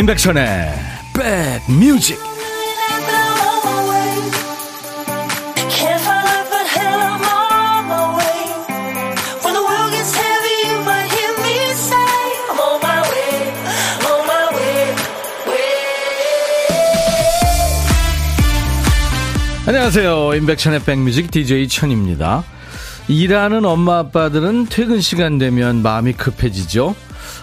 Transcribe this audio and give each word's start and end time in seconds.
임백천의 0.00 0.72
백뮤직 1.68 2.18
안녕하세요. 19.66 20.34
임백천의 20.34 20.84
백뮤직 20.84 21.30
DJ 21.30 21.68
천입니다. 21.68 22.42
일하는 23.06 23.66
엄마 23.66 23.98
아빠들은 23.98 24.68
퇴근 24.70 25.02
시간 25.02 25.36
되면 25.36 25.82
마음이 25.82 26.14
급해지죠 26.14 26.94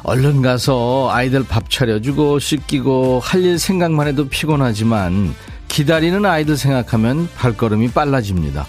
얼른 0.04 0.42
가서 0.42 1.10
아이들 1.12 1.44
밥 1.44 1.70
차려주고 1.70 2.40
씻기고 2.40 3.20
할 3.24 3.38
일 3.44 3.60
생각만 3.60 4.08
해도 4.08 4.28
피곤하지만 4.28 5.34
기다리는 5.68 6.26
아이들 6.26 6.58
생각하면 6.58 7.30
발걸음이 7.38 7.92
빨라집니다. 7.92 8.66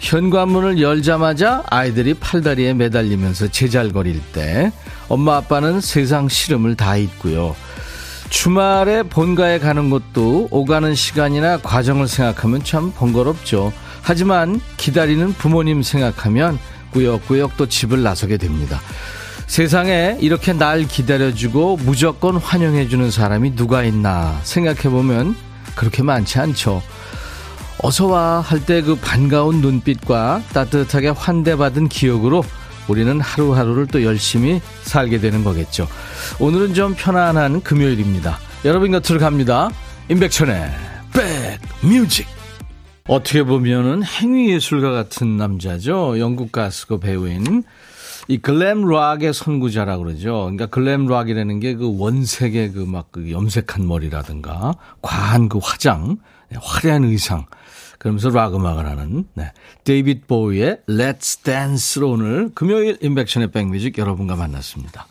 현관문을 0.00 0.80
열자마자 0.80 1.64
아이들이 1.68 2.14
팔다리에 2.14 2.74
매달리면서 2.74 3.48
제잘거릴 3.48 4.20
때 4.32 4.70
엄마 5.08 5.36
아빠는 5.36 5.80
세상 5.80 6.28
시름을 6.28 6.76
다 6.76 6.96
잊고요. 6.96 7.56
주말에 8.30 9.02
본가에 9.02 9.58
가는 9.58 9.90
것도 9.90 10.48
오가는 10.50 10.94
시간이나 10.94 11.58
과정을 11.58 12.08
생각하면 12.08 12.62
참 12.62 12.92
번거롭죠. 12.92 13.72
하지만 14.02 14.60
기다리는 14.76 15.32
부모님 15.32 15.82
생각하면 15.82 16.58
꾸역꾸역 16.92 17.56
또 17.56 17.66
집을 17.66 18.02
나서게 18.02 18.36
됩니다. 18.36 18.80
세상에 19.46 20.18
이렇게 20.20 20.52
날 20.52 20.86
기다려주고 20.86 21.78
무조건 21.78 22.36
환영해주는 22.36 23.10
사람이 23.10 23.54
누가 23.56 23.84
있나 23.84 24.38
생각해보면 24.42 25.36
그렇게 25.74 26.02
많지 26.02 26.38
않죠. 26.38 26.82
어서와 27.82 28.40
할 28.40 28.60
때 28.66 28.82
그 28.82 28.96
반가운 28.96 29.60
눈빛과 29.60 30.42
따뜻하게 30.52 31.08
환대받은 31.10 31.88
기억으로 31.88 32.42
우리는 32.88 33.20
하루하루를 33.20 33.86
또 33.86 34.02
열심히 34.02 34.60
살게 34.82 35.20
되는 35.20 35.44
거겠죠. 35.44 35.88
오늘은 36.38 36.74
좀 36.74 36.94
편안한 36.96 37.62
금요일입니다. 37.62 38.38
여러분 38.64 38.92
곁으로 38.92 39.18
갑니다. 39.20 39.70
임백천의 40.08 40.70
백뮤직. 41.80 42.26
어떻게 43.08 43.42
보면은 43.42 44.02
행위예술가 44.02 44.90
같은 44.90 45.36
남자죠. 45.36 46.18
영국 46.18 46.50
가수고 46.52 46.98
배우인 46.98 47.62
이 48.28 48.38
glam 48.38 48.88
rock의 48.88 49.32
선구자라 49.32 49.98
그러죠. 49.98 50.42
그러니까 50.42 50.66
glam 50.66 51.06
rock이라는 51.06 51.60
게 51.60 51.76
그 51.76 51.98
원색의 51.98 52.72
그 52.72 52.80
막그 52.80 53.22
그 53.22 53.30
염색한 53.30 53.86
머리라든가 53.86 54.74
과한 55.02 55.48
그 55.48 55.58
화장, 55.62 56.18
네, 56.50 56.58
화려한 56.60 57.04
의상. 57.04 57.46
그러면서 57.98 58.28
rock 58.28 58.54
음악을 58.54 58.86
하는 58.86 59.24
네. 59.34 59.52
데이빗 59.84 60.26
보위의 60.26 60.82
Let's 60.88 61.42
Dance로 61.42 62.10
오늘 62.10 62.50
금요일 62.54 62.98
임백천의 63.00 63.50
백뮤직 63.50 63.98
여러분과 63.98 64.36
만났습니다. 64.36 65.06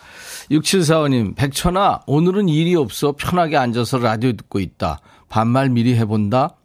6745님, 0.52 1.36
백천아, 1.36 2.02
오늘은 2.06 2.48
일이 2.48 2.76
없어 2.76 3.14
편하게 3.14 3.58
앉아서 3.58 3.98
라디오 3.98 4.34
듣고 4.34 4.60
있다. 4.60 5.00
반말 5.30 5.70
미리 5.70 5.96
해본다. 5.96 6.56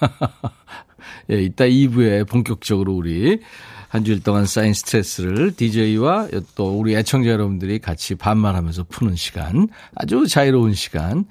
예, 1.30 1.42
이따 1.42 1.64
2부에 1.64 2.28
본격적으로 2.28 2.94
우리 2.94 3.40
한 3.88 4.04
주일 4.04 4.22
동안 4.22 4.46
쌓인 4.46 4.74
스트레스를 4.74 5.54
DJ와 5.56 6.28
또 6.54 6.78
우리 6.78 6.94
애청자 6.94 7.30
여러분들이 7.30 7.78
같이 7.78 8.14
반말하면서 8.14 8.84
푸는 8.88 9.16
시간, 9.16 9.68
아주 9.94 10.26
자유로운 10.26 10.74
시간 10.74 11.24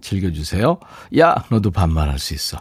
즐겨주세요. 0.00 0.78
야, 1.18 1.34
너도 1.50 1.70
반말할 1.70 2.18
수 2.18 2.34
있어. 2.34 2.60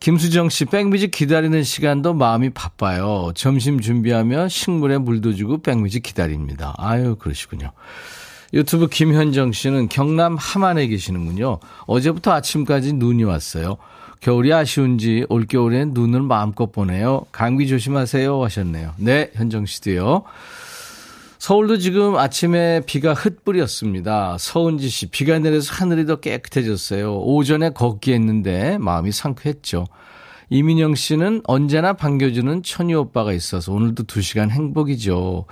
김수정 0.00 0.48
씨, 0.48 0.64
백뮤직 0.64 1.10
기다리는 1.10 1.62
시간도 1.64 2.14
마음이 2.14 2.50
바빠요. 2.50 3.32
점심 3.34 3.80
준비하며 3.80 4.48
식물에 4.48 4.98
물도 4.98 5.34
주고 5.34 5.60
백뮤직 5.60 6.04
기다립니다. 6.04 6.74
아유, 6.78 7.16
그러시군요. 7.16 7.72
유튜브 8.54 8.86
김현정 8.88 9.52
씨는 9.52 9.88
경남 9.88 10.36
함안에 10.36 10.86
계시는군요. 10.86 11.58
어제부터 11.86 12.32
아침까지 12.32 12.92
눈이 12.94 13.24
왔어요. 13.24 13.76
겨울이 14.20 14.52
아쉬운지 14.52 15.26
올겨울엔 15.28 15.92
눈을 15.94 16.22
마음껏 16.22 16.70
보내요. 16.72 17.24
감기 17.32 17.68
조심하세요 17.68 18.42
하셨네요. 18.42 18.94
네, 18.96 19.30
현정 19.34 19.66
씨도요. 19.66 20.24
서울도 21.38 21.78
지금 21.78 22.16
아침에 22.16 22.80
비가 22.84 23.14
흩뿌렸습니다. 23.14 24.36
서은지 24.38 24.88
씨, 24.88 25.06
비가 25.06 25.38
내려서 25.38 25.72
하늘이 25.72 26.04
더 26.04 26.16
깨끗해졌어요. 26.16 27.20
오전에 27.20 27.70
걷기 27.70 28.12
했는데 28.12 28.76
마음이 28.78 29.12
상쾌했죠. 29.12 29.86
이민영 30.50 30.94
씨는 30.94 31.42
언제나 31.44 31.92
반겨주는 31.92 32.62
천희 32.62 32.94
오빠가 32.94 33.32
있어서 33.32 33.72
오늘도 33.72 34.04
두 34.04 34.20
시간 34.20 34.50
행복이죠. 34.50 35.44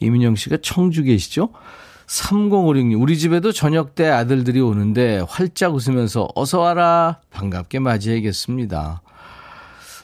이민영 0.00 0.34
씨가 0.34 0.58
청주 0.62 1.04
계시죠? 1.04 1.50
3056님, 2.10 3.00
우리 3.00 3.16
집에도 3.16 3.52
저녁 3.52 3.94
때 3.94 4.08
아들들이 4.08 4.60
오는데 4.60 5.24
활짝 5.28 5.74
웃으면서 5.74 6.28
어서 6.34 6.58
와라. 6.58 7.18
반갑게 7.30 7.78
맞이해야겠습니다. 7.78 9.00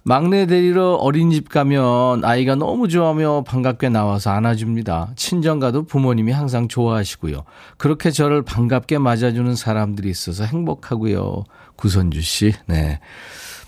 막내 0.04 0.46
데리러 0.46 0.94
어린이집 0.94 1.48
가면 1.48 2.24
아이가 2.24 2.54
너무 2.54 2.86
좋아하며 2.86 3.42
반갑게 3.42 3.88
나와서 3.88 4.30
안아줍니다. 4.30 5.14
친정 5.16 5.58
가도 5.58 5.82
부모님이 5.82 6.30
항상 6.30 6.68
좋아하시고요. 6.68 7.42
그렇게 7.76 8.12
저를 8.12 8.42
반갑게 8.42 8.98
맞아주는 8.98 9.56
사람들이 9.56 10.08
있어서 10.08 10.44
행복하고요. 10.44 11.42
구선주 11.74 12.22
씨, 12.22 12.52
네. 12.66 13.00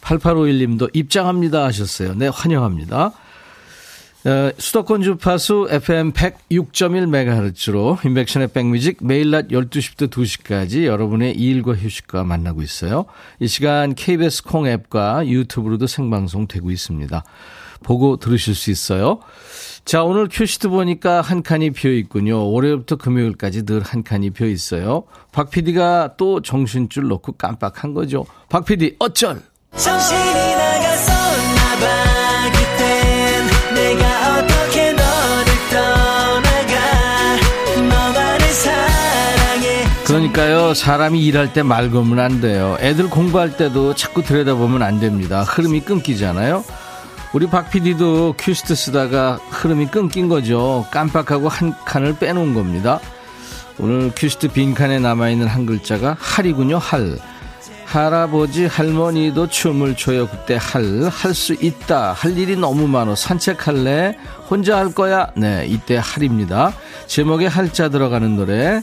8851님도 0.01 0.91
입장합니다 0.95 1.65
하셨어요. 1.65 2.15
네, 2.15 2.29
환영합니다. 2.29 3.11
어, 4.25 4.51
수도권 4.59 5.03
주파수 5.03 5.69
FM 5.71 6.13
106.1MHz로 6.13 8.05
임백천의 8.05 8.49
백뮤직 8.49 8.99
매일 9.01 9.31
낮 9.31 9.49
12시부터 9.49 10.11
2시까지 10.11 10.85
여러분의 10.85 11.35
일과 11.35 11.73
휴식과 11.75 12.25
만나고 12.25 12.63
있어요. 12.63 13.07
이 13.39 13.47
시간 13.47 13.95
KBS 13.95 14.43
콩 14.43 14.67
앱과 14.67 15.27
유튜브로도 15.29 15.87
생방송 15.87 16.49
되고 16.49 16.71
있습니다. 16.71 17.23
보고 17.85 18.17
들으실 18.17 18.57
수 18.57 18.73
있어요. 18.73 19.21
자, 19.85 20.03
오늘 20.03 20.29
큐시트 20.29 20.69
보니까 20.69 21.21
한 21.21 21.43
칸이 21.45 21.71
비어 21.71 21.93
있군요. 21.93 22.51
월요일부터 22.51 22.97
금요일까지 22.97 23.65
늘 23.65 23.83
한 23.83 24.03
칸이 24.03 24.31
비어 24.31 24.49
있어요. 24.49 25.05
박 25.33 25.49
PD가 25.51 26.15
또 26.19 26.43
정신줄 26.43 27.07
놓고 27.07 27.33
깜빡한 27.33 27.95
거죠. 27.95 28.27
박 28.49 28.65
PD, 28.67 28.97
어쩔! 28.99 29.41
정신이 29.77 30.48
그러니까요, 40.09 40.73
사람이 40.73 41.23
일할 41.25 41.53
때 41.53 41.63
말 41.63 41.91
걸면 41.91 42.19
안 42.19 42.41
돼요. 42.41 42.77
애들 42.81 43.11
공부할 43.11 43.57
때도 43.59 43.95
자꾸 43.95 44.23
들여다보면 44.23 44.83
안 44.83 45.01
됩니다. 45.01 45.43
흐름이 45.43 45.81
끊기잖아요. 45.83 46.65
우리 47.35 47.47
박 47.47 47.71
PD도 47.71 48.35
큐시트 48.39 48.75
쓰다가 48.75 49.39
흐름이 49.51 49.89
끊긴 49.89 50.29
거죠. 50.29 50.87
깜빡하고 50.91 51.49
한 51.49 51.75
칸을 51.85 52.17
빼놓은 52.19 52.55
겁니다. 52.55 53.01
오늘 53.79 54.11
큐시트 54.17 54.49
빈칸에 54.49 54.99
남아있는 54.99 55.47
한 55.47 55.67
글자가 55.67 56.17
할이군요, 56.19 56.79
할. 56.79 57.19
할아버지, 57.85 58.67
할머니도 58.67 59.49
춤을 59.49 59.95
춰요. 59.97 60.27
그때 60.29 60.59
할, 60.61 61.09
할 61.11 61.35
수 61.35 61.53
있다. 61.55 62.13
할 62.13 62.37
일이 62.37 62.57
너무 62.57 62.87
많어. 62.89 63.15
산책할래? 63.15 64.17
혼자 64.51 64.79
할 64.79 64.93
거야? 64.95 65.29
네, 65.37 65.67
이때 65.69 65.99
할입니다. 66.03 66.73
제목에 67.07 67.47
할자 67.47 67.89
들어가는 67.91 68.37
노래. 68.37 68.81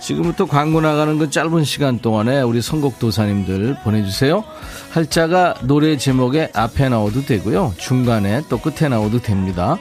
지금부터 0.00 0.46
광고 0.46 0.80
나가는 0.80 1.18
그 1.18 1.30
짧은 1.30 1.64
시간 1.64 1.98
동안에 1.98 2.40
우리 2.42 2.62
선곡 2.62 2.98
도사님들 2.98 3.76
보내주세요. 3.84 4.44
할자가 4.90 5.54
노래 5.62 5.96
제목에 5.96 6.50
앞에 6.54 6.88
나오도 6.88 7.22
되고요. 7.22 7.74
중간에 7.76 8.42
또 8.48 8.58
끝에 8.58 8.88
나오도 8.88 9.20
됩니다. 9.20 9.76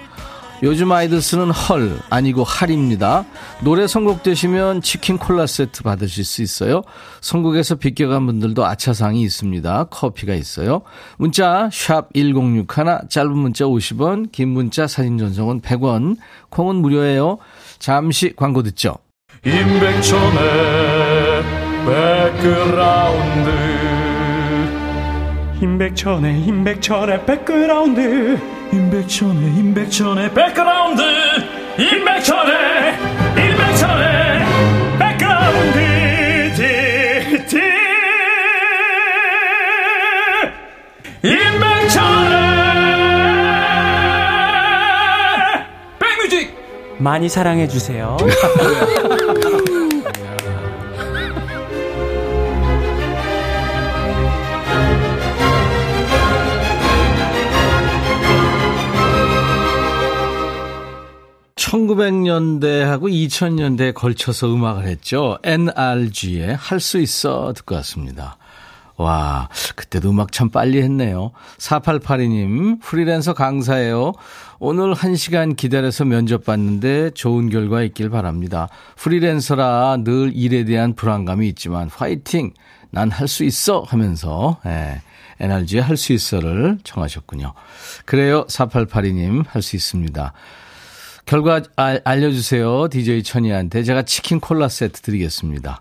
요즘 0.61 0.91
아이들 0.91 1.21
쓰는 1.21 1.51
헐 1.51 1.99
아니고 2.09 2.43
할입니다. 2.43 3.25
노래 3.63 3.87
선곡되시면 3.87 4.81
치킨 4.81 5.17
콜라 5.17 5.47
세트 5.47 5.83
받으실 5.83 6.25
수 6.25 6.41
있어요. 6.41 6.83
선곡에서 7.21 7.75
비껴간 7.75 8.25
분들도 8.25 8.65
아차상이 8.65 9.21
있습니다. 9.21 9.85
커피가 9.85 10.33
있어요. 10.35 10.81
문자 11.17 11.69
샵 11.71 12.09
1061, 12.13 12.67
짧은 13.09 13.37
문자 13.37 13.65
50원, 13.65 14.33
긴 14.33 14.49
문자 14.49 14.85
사진 14.85 15.17
전송은 15.17 15.61
100원, 15.61 16.17
콩은 16.49 16.75
무료예요. 16.75 17.37
잠시 17.79 18.33
광고 18.35 18.61
듣죠. 18.61 18.97
임백천의 19.45 20.39
백그라운드. 21.85 23.49
임백천의 25.61 26.41
임백천의 26.41 27.25
백그라운드. 27.25 28.39
임백천의 28.73 29.57
임백천의 29.57 30.33
백그라운드. 30.33 31.01
임백천의 31.77 32.93
임백천의 33.37 34.45
백그라운드. 34.99 35.79
티티. 36.55 37.61
임백천의 41.23 42.39
백뮤직. 45.99 46.53
많이 46.97 47.29
사랑해 47.29 47.69
주세요. 47.69 48.17
(1900년대하고) 61.69 63.03
(2000년대에) 63.11 63.93
걸쳐서 63.93 64.53
음악을 64.53 64.85
했죠 64.87 65.37
NRG의 65.43 66.55
할 66.55 66.79
수 66.79 66.97
있어 66.99 67.53
듣고 67.53 67.75
왔습니다 67.75 68.37
와, 68.97 69.47
그때도 69.77 70.09
음악 70.09 70.33
참 70.33 70.49
빨리 70.49 70.81
했네요. 70.81 71.31
4882님, 71.57 72.81
프리랜서 72.81 73.33
강사예요. 73.33 74.11
오늘 74.59 74.93
1시간 74.93 75.55
기다려서 75.55 76.03
면접 76.03 76.43
봤는데 76.43 77.11
좋은 77.11 77.49
결과 77.49 77.81
있길 77.83 78.09
바랍니다. 78.09 78.67
프리랜서라 78.97 79.99
늘 80.03 80.33
일에 80.35 80.65
대한 80.65 80.95
불안감이 80.95 81.47
있지만 81.47 81.87
화이팅! 81.89 82.51
난 82.91 83.09
할 83.09 83.29
수 83.29 83.45
있어! 83.45 83.83
하면서, 83.87 84.59
예, 84.65 85.01
NRG의 85.39 85.81
할 85.81 85.95
수 85.95 86.11
있어를 86.11 86.79
청하셨군요. 86.83 87.53
그래요, 88.03 88.45
4882님, 88.47 89.45
할 89.47 89.61
수 89.61 89.77
있습니다. 89.77 90.33
결과 91.29 91.61
알, 91.75 92.01
알려주세요. 92.05 92.87
DJ 92.89 93.21
천이한테 93.21 93.83
제가 93.83 94.01
치킨 94.01 94.39
콜라 94.39 94.67
세트 94.67 95.01
드리겠습니다. 95.01 95.79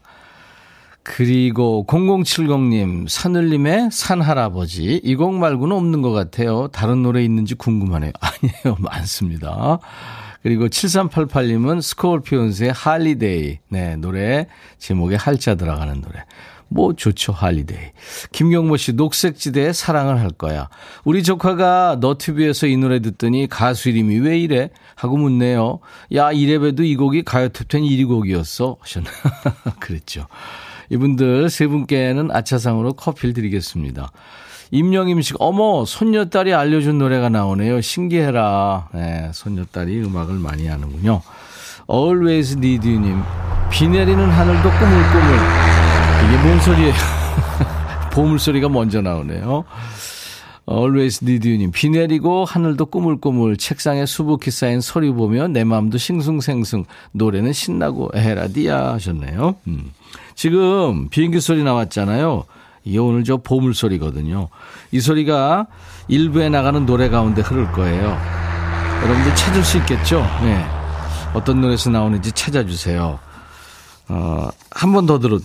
그리고 1.02 1.86
0070님, 1.88 3.08
산울림의 3.08 3.88
산할아버지. 3.90 5.00
이 5.02 5.14
곡 5.16 5.36
말고는 5.36 5.74
없는 5.74 6.02
것 6.02 6.12
같아요. 6.12 6.68
다른 6.68 7.02
노래 7.02 7.24
있는지 7.24 7.54
궁금하네요. 7.54 8.12
아니에요. 8.20 8.76
많습니다. 8.78 9.78
그리고 10.42 10.68
7388님은 10.68 11.80
Scorpions의 11.80 12.72
Holiday. 12.72 13.60
네, 13.70 13.96
노래 13.96 14.48
제목에 14.76 15.16
할자 15.16 15.54
들어가는 15.54 16.02
노래. 16.02 16.24
뭐 16.68 16.94
좋죠, 16.94 17.32
Holiday. 17.32 17.78
김경모 18.32 18.76
씨, 18.76 18.92
녹색지대에 18.92 19.72
사랑을 19.72 20.20
할 20.20 20.30
거야. 20.30 20.68
우리 21.04 21.22
조카가 21.22 21.98
너튜브에서 22.00 22.66
이 22.66 22.76
노래 22.76 23.00
듣더니 23.00 23.48
가수 23.48 23.88
이름이 23.88 24.18
왜 24.20 24.38
이래? 24.38 24.70
하고 24.94 25.16
묻네요. 25.16 25.80
야, 26.14 26.30
이래봬도 26.32 26.84
이 26.84 26.96
곡이 26.96 27.22
가요톱텐 27.22 27.82
1위 27.82 28.06
곡이었어. 28.06 28.76
하셨나? 28.80 29.10
그랬죠. 29.80 30.26
이분들 30.90 31.50
세 31.50 31.66
분께는 31.66 32.30
아차상으로 32.30 32.94
커피를 32.94 33.34
드리겠습니다. 33.34 34.10
임영임 34.70 35.22
씨, 35.22 35.32
어머, 35.38 35.84
손녀딸이 35.86 36.52
알려준 36.52 36.98
노래가 36.98 37.30
나오네요. 37.30 37.80
신기해라. 37.80 38.88
네, 38.92 39.30
손녀딸이 39.32 40.02
음악을 40.02 40.34
많이 40.34 40.66
하는군요. 40.66 41.22
Always 41.90 42.58
Need 42.58 42.86
You님, 42.86 43.22
비 43.70 43.88
내리는 43.88 44.28
하늘도 44.28 44.70
꾸물꾸물. 44.70 45.77
이게 46.26 46.36
뭔 46.42 46.60
소리예요? 46.60 46.94
보물소리가 48.12 48.68
먼저 48.68 49.00
나오네요. 49.00 49.64
Always 50.70 51.20
Need 51.24 51.48
You님, 51.48 51.70
비 51.70 51.88
내리고 51.88 52.44
하늘도 52.44 52.86
꾸물꾸물, 52.86 53.56
책상에 53.56 54.04
수북히 54.04 54.50
쌓인 54.50 54.80
소리 54.82 55.10
보며 55.10 55.48
내 55.48 55.64
마음도 55.64 55.96
싱숭생숭, 55.96 56.84
노래는 57.12 57.52
신나고 57.54 58.10
에헤라디야 58.14 58.92
하셨네요. 58.94 59.54
음. 59.66 59.92
지금 60.34 61.08
비행기 61.08 61.40
소리 61.40 61.62
나왔잖아요. 61.62 62.44
이게 62.84 62.98
오늘 62.98 63.24
저 63.24 63.38
보물 63.38 63.72
소리거든요. 63.74 64.48
이 64.92 65.00
소리가 65.00 65.66
일부에 66.08 66.48
나가는 66.50 66.84
노래 66.84 67.08
가운데 67.08 67.40
흐를 67.40 67.70
거예요. 67.72 68.18
여러분들 69.04 69.34
찾을 69.36 69.64
수 69.64 69.78
있겠죠? 69.78 70.20
네. 70.42 70.64
어떤 71.32 71.60
노래에서 71.62 71.88
나오는지 71.90 72.32
찾아주세요. 72.32 73.18
어, 74.10 74.48
한 74.70 74.92
번 74.92 75.06
더 75.06 75.18
들어, 75.18 75.38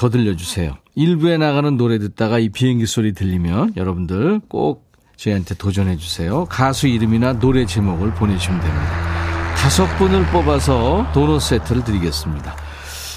더 0.00 0.08
들려주세요. 0.08 0.78
일부에 0.94 1.36
나가는 1.36 1.76
노래 1.76 1.98
듣다가 1.98 2.38
이 2.38 2.48
비행기 2.48 2.86
소리 2.86 3.12
들리면 3.12 3.74
여러분들 3.76 4.40
꼭 4.48 4.90
저희한테 5.16 5.54
도전해 5.56 5.98
주세요. 5.98 6.46
가수 6.46 6.86
이름이나 6.86 7.34
노래 7.34 7.66
제목을 7.66 8.14
보내주시면 8.14 8.60
됩니다. 8.62 9.54
다섯 9.58 9.84
분을 9.98 10.24
뽑아서 10.28 11.06
도넛 11.12 11.42
세트를 11.42 11.84
드리겠습니다. 11.84 12.56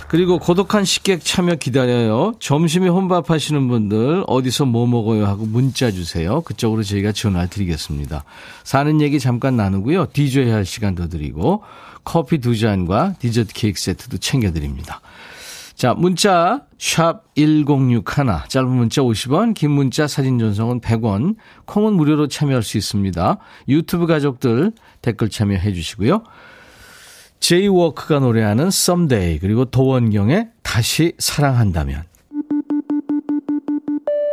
그리고 0.10 0.40
고독한 0.40 0.84
식객 0.84 1.24
참여 1.24 1.56
기다려요. 1.56 2.34
점심에 2.42 2.90
혼밥 2.90 3.30
하시는 3.30 3.66
분들 3.70 4.26
어디서 4.28 4.66
뭐 4.66 4.86
먹어요 4.86 5.26
하고 5.26 5.46
문자 5.46 5.90
주세요. 5.90 6.42
그쪽으로 6.42 6.84
저희가 6.84 7.14
전화 7.14 7.46
드리겠습니다. 7.46 8.26
사는 8.66 9.00
얘기 9.00 9.22
잠깐 9.22 9.56
나누고요. 9.56 10.08
DJ 10.12 10.50
할 10.50 10.66
시간 10.66 10.96
더 10.96 11.08
드리고 11.08 11.64
커피 12.04 12.40
두 12.40 12.58
잔과 12.58 13.14
디저트 13.20 13.54
케이크 13.54 13.80
세트도 13.80 14.18
챙겨드립니다. 14.18 15.00
자, 15.84 15.94
문자 15.94 16.66
샵 16.78 17.26
1061, 17.36 18.04
짧은 18.48 18.70
문자 18.70 19.02
50원, 19.02 19.54
긴 19.54 19.72
문자 19.72 20.08
사진 20.08 20.40
전송은 20.40 20.80
100원, 20.80 21.36
콩은 21.66 21.92
무료로 21.96 22.30
참여할 22.30 22.64
수 22.64 22.78
있습니다. 22.78 23.38
유튜브 23.68 24.08
가족들 24.08 24.72
댓글 25.02 25.28
참여해 25.28 25.74
주시고요. 25.74 26.24
제이워크가 27.42 28.20
노래하는 28.20 28.68
Someday 28.68 29.40
그리고 29.40 29.66
도원경의 29.66 30.52
다시 30.62 31.16
사랑한다면 31.20 32.06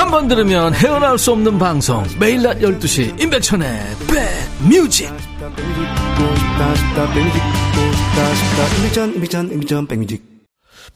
한 0.00 0.10
번 0.10 0.28
들으면 0.28 0.72
헤어나올 0.72 1.18
수 1.18 1.30
없는 1.32 1.58
방송 1.58 2.02
매일 2.18 2.42
낮 2.42 2.58
12시 2.58 3.20
임백천의 3.20 3.80
백뮤직 4.08 5.10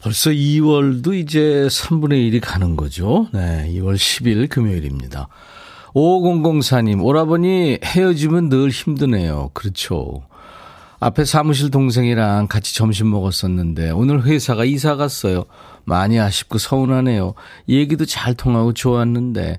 벌써 0.01 0.31
2월도 0.31 1.13
이제 1.15 1.67
3분의 1.69 2.33
1이 2.33 2.41
가는 2.43 2.77
거죠. 2.77 3.29
네, 3.35 3.71
2월 3.75 3.97
10일 3.97 4.49
금요일입니다. 4.49 5.29
5004님, 5.95 7.05
오라버니 7.05 7.81
헤어지면 7.85 8.49
늘 8.49 8.71
힘드네요. 8.71 9.51
그렇죠. 9.53 10.23
앞에 11.05 11.27
사무실 11.27 11.71
동생이랑 11.71 12.49
같이 12.49 12.75
점심 12.75 13.11
먹었었는데 13.11 13.91
오늘 13.91 14.25
회사가 14.25 14.65
이사 14.65 14.97
갔어요. 14.97 15.45
많이 15.85 16.19
아쉽고 16.19 16.57
서운하네요. 16.57 17.35
얘기도 17.69 18.07
잘 18.07 18.33
통하고 18.33 18.73
좋았는데. 18.73 19.59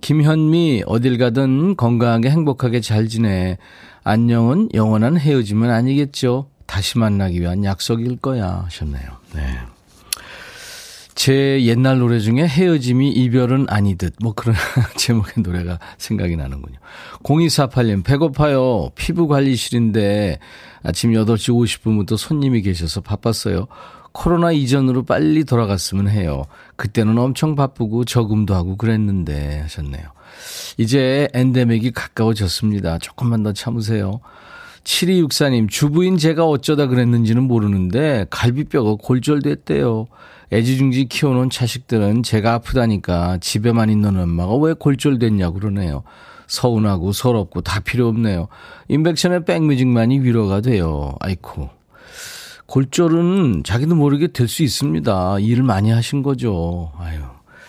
김현미, 0.00 0.84
어딜 0.86 1.18
가든 1.18 1.76
건강하게 1.76 2.30
행복하게 2.30 2.80
잘 2.80 3.06
지내. 3.06 3.58
안녕은 4.02 4.70
영원한 4.72 5.18
헤어짐은 5.18 5.68
아니겠죠. 5.68 6.48
다시 6.64 6.96
만나기 6.96 7.38
위한 7.38 7.64
약속일 7.64 8.16
거야. 8.16 8.62
하셨네요. 8.64 9.10
네. 9.34 9.58
제 11.18 11.64
옛날 11.64 11.98
노래 11.98 12.20
중에 12.20 12.46
헤어짐이 12.46 13.10
이별은 13.10 13.66
아니듯 13.68 14.14
뭐 14.22 14.34
그런 14.34 14.54
제목의 14.96 15.42
노래가 15.42 15.80
생각이 15.98 16.36
나는군요. 16.36 16.78
0248님 17.24 18.04
배고파요. 18.04 18.90
피부 18.94 19.26
관리실인데 19.26 20.38
아침 20.84 21.10
8시 21.10 21.52
50분부터 21.52 22.16
손님이 22.16 22.62
계셔서 22.62 23.00
바빴어요. 23.00 23.66
코로나 24.12 24.52
이전으로 24.52 25.02
빨리 25.02 25.42
돌아갔으면 25.42 26.08
해요. 26.08 26.44
그때는 26.76 27.18
엄청 27.18 27.56
바쁘고 27.56 28.04
저금도 28.04 28.54
하고 28.54 28.76
그랬는데 28.76 29.58
하셨네요. 29.62 30.04
이제 30.76 31.28
엔데믹이 31.34 31.90
가까워졌습니다. 31.90 32.98
조금만 32.98 33.42
더 33.42 33.52
참으세요. 33.52 34.20
7264님, 34.84 35.68
주부인 35.68 36.16
제가 36.16 36.46
어쩌다 36.46 36.86
그랬는지는 36.86 37.42
모르는데 37.42 38.26
갈비뼈가 38.30 38.94
골절됐대요. 39.02 40.06
애지중지 40.52 41.06
키워놓은 41.06 41.50
자식들은 41.50 42.22
제가 42.22 42.54
아프다니까 42.54 43.38
집에만 43.38 43.90
있는 43.90 44.18
엄마가 44.18 44.54
왜 44.56 44.72
골절됐냐 44.72 45.50
그러네요. 45.50 46.02
서운하고 46.46 47.12
서럽고 47.12 47.60
다 47.60 47.80
필요 47.80 48.08
없네요. 48.08 48.48
인백션의 48.88 49.44
백뮤직만이 49.44 50.20
위로가 50.20 50.62
돼요. 50.62 51.14
아이쿠. 51.20 51.68
골절은 52.66 53.62
자기도 53.64 53.94
모르게 53.94 54.28
될 54.28 54.48
수 54.48 54.62
있습니다. 54.62 55.38
일을 55.40 55.62
많이 55.62 55.90
하신 55.90 56.22
거죠. 56.22 56.92
아유, 56.98 57.20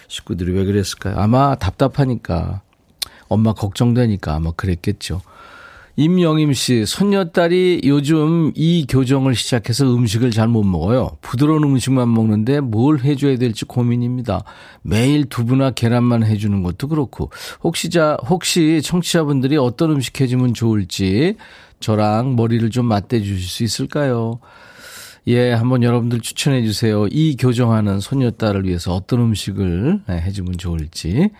식구들이 0.07 0.53
왜 0.53 0.65
그랬을까요? 0.65 1.15
아마 1.17 1.55
답답하니까, 1.55 2.61
엄마 3.27 3.53
걱정되니까 3.53 4.35
아마 4.35 4.51
그랬겠죠. 4.51 5.21
임영임 5.99 6.53
씨, 6.53 6.85
손녀딸이 6.85 7.81
요즘 7.83 8.53
이 8.55 8.85
교정을 8.87 9.35
시작해서 9.35 9.93
음식을 9.93 10.31
잘 10.31 10.47
못 10.47 10.63
먹어요. 10.63 11.17
부드러운 11.19 11.61
음식만 11.65 12.13
먹는데 12.13 12.61
뭘 12.61 13.01
해줘야 13.01 13.37
될지 13.37 13.65
고민입니다. 13.65 14.45
매일 14.81 15.25
두부나 15.25 15.71
계란만 15.71 16.23
해주는 16.23 16.63
것도 16.63 16.87
그렇고, 16.87 17.31
혹시 17.61 17.89
자, 17.89 18.15
혹시 18.29 18.81
청취자분들이 18.81 19.57
어떤 19.57 19.91
음식 19.91 20.21
해주면 20.21 20.53
좋을지 20.53 21.35
저랑 21.81 22.37
머리를 22.37 22.69
좀 22.69 22.85
맞대 22.85 23.19
주실 23.19 23.41
수 23.41 23.65
있을까요? 23.65 24.39
예, 25.27 25.51
한번 25.51 25.83
여러분들 25.83 26.21
추천해 26.21 26.63
주세요. 26.63 27.07
이 27.11 27.35
교정하는 27.35 27.99
손녀딸을 27.99 28.63
위해서 28.63 28.95
어떤 28.95 29.19
음식을 29.19 30.03
네, 30.07 30.21
해주면 30.21 30.59
좋을지. 30.59 31.31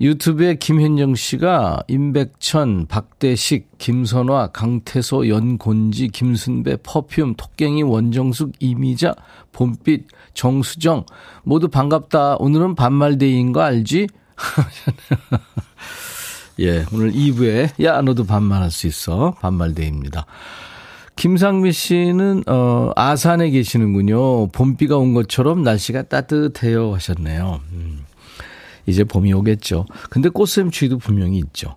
유튜브에 0.00 0.56
김현정 0.56 1.14
씨가 1.14 1.82
임백천, 1.88 2.86
박대식, 2.86 3.78
김선화, 3.78 4.48
강태소, 4.48 5.28
연곤지, 5.28 6.08
김순배, 6.08 6.78
퍼퓸, 6.82 7.34
토깽이, 7.36 7.82
원정숙, 7.82 8.52
이미자, 8.60 9.14
봄빛, 9.52 10.08
정수정 10.34 11.06
모두 11.44 11.68
반갑다. 11.68 12.36
오늘은 12.36 12.74
반말데이인 12.74 13.52
거 13.52 13.62
알지? 13.62 14.08
예, 16.60 16.84
오늘 16.92 17.12
2부에 17.12 17.82
야 17.82 18.02
너도 18.02 18.24
반말할 18.24 18.70
수 18.70 18.86
있어. 18.86 19.34
반말데이입니다. 19.40 20.26
김상미 21.16 21.72
씨는 21.72 22.44
어 22.46 22.92
아산에 22.94 23.48
계시는군요. 23.48 24.48
봄비가 24.48 24.98
온 24.98 25.14
것처럼 25.14 25.62
날씨가 25.62 26.02
따뜻해요 26.02 26.92
하셨네요. 26.94 27.60
음. 27.72 28.05
이제 28.86 29.04
봄이 29.04 29.32
오겠죠. 29.32 29.86
근데 30.10 30.28
꽃샘추위도 30.28 30.98
분명히 30.98 31.38
있죠. 31.38 31.76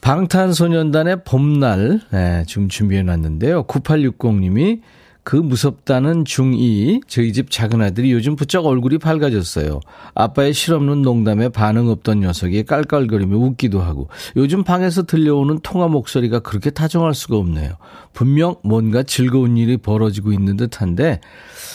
방탄소년단의 0.00 1.24
봄날, 1.24 2.00
네, 2.10 2.44
지금 2.48 2.68
준비해 2.68 3.02
놨는데요. 3.02 3.64
9860님이 3.66 4.80
그 5.24 5.36
무섭다는 5.36 6.24
중2, 6.24 7.02
저희 7.06 7.32
집 7.32 7.50
작은 7.50 7.80
아들이 7.80 8.10
요즘 8.10 8.34
부쩍 8.34 8.66
얼굴이 8.66 8.98
밝아졌어요. 8.98 9.78
아빠의 10.14 10.52
실없는 10.52 11.02
농담에 11.02 11.48
반응 11.48 11.88
없던 11.88 12.20
녀석이 12.20 12.64
깔깔거리며 12.64 13.36
웃기도 13.36 13.80
하고, 13.80 14.08
요즘 14.36 14.64
방에서 14.64 15.04
들려오는 15.04 15.60
통화 15.62 15.86
목소리가 15.86 16.40
그렇게 16.40 16.70
타정할 16.70 17.14
수가 17.14 17.36
없네요. 17.36 17.74
분명 18.12 18.56
뭔가 18.64 19.04
즐거운 19.04 19.56
일이 19.56 19.76
벌어지고 19.76 20.32
있는 20.32 20.56
듯 20.56 20.80
한데, 20.80 21.20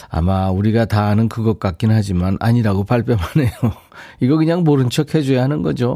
아마 0.09 0.49
우리가 0.49 0.85
다 0.85 1.05
아는 1.07 1.29
그것 1.29 1.57
같긴 1.59 1.91
하지만 1.91 2.37
아니라고 2.41 2.83
발뺌하네요. 2.83 3.51
이거 4.19 4.35
그냥 4.35 4.63
모른 4.65 4.89
척 4.89 5.15
해줘야 5.15 5.43
하는 5.43 5.61
거죠. 5.61 5.95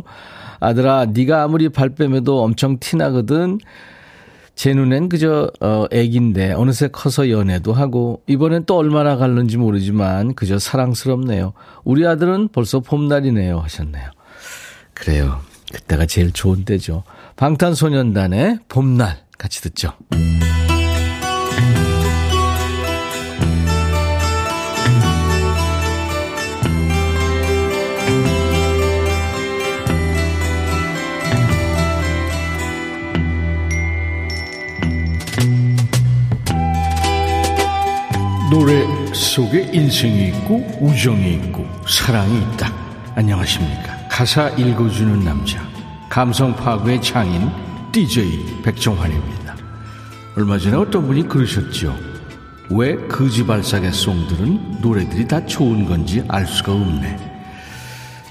아들아, 0.62 1.08
네가 1.08 1.44
아무리 1.44 1.68
발뺌해도 1.68 2.44
엄청 2.44 2.78
티나거든. 2.80 3.60
제 4.56 4.74
눈엔 4.74 5.10
그저 5.10 5.52
어 5.60 5.86
애기인데 5.92 6.54
어느새 6.54 6.88
커서 6.88 7.30
연애도 7.30 7.74
하고 7.74 8.22
이번엔 8.28 8.66
또 8.66 8.78
얼마나 8.78 9.16
갈는지 9.18 9.58
모르지만 9.58 10.36
그저 10.36 10.60
사랑스럽네요. 10.60 11.54
우리 11.84 12.06
아들은 12.06 12.50
벌써 12.50 12.80
봄날이네요 12.80 13.60
하셨네요. 13.60 14.12
그래요. 14.94 15.40
그때가 15.74 16.06
제일 16.06 16.32
좋은 16.32 16.66
때죠. 16.66 17.04
방탄소년단의 17.38 18.60
봄날 18.68 19.18
같이 19.38 19.62
듣죠. 19.62 19.94
노래 38.52 38.86
속에 39.14 39.70
인생이 39.72 40.28
있고 40.28 40.58
우정이 40.82 41.36
있고 41.36 41.66
사랑이 41.88 42.38
있다. 42.38 42.70
안녕하십니까. 43.16 43.98
가사 44.10 44.50
읽어주는 44.50 45.24
남자. 45.24 45.66
감성 46.10 46.54
파괴의 46.54 47.02
장인 47.02 47.50
DJ 47.94 48.62
백종환입니다. 48.62 49.56
얼마 50.36 50.58
전에 50.58 50.76
어떤 50.76 51.08
분이 51.08 51.30
그러셨죠. 51.30 51.98
왜 52.72 52.98
거지발사계 53.08 53.90
송들은 53.90 54.82
노래들이 54.82 55.30
다 55.30 55.46
좋은 55.46 55.86
건지 55.86 56.22
알 56.28 56.46
수가 56.46 56.74
없네. 56.74 57.18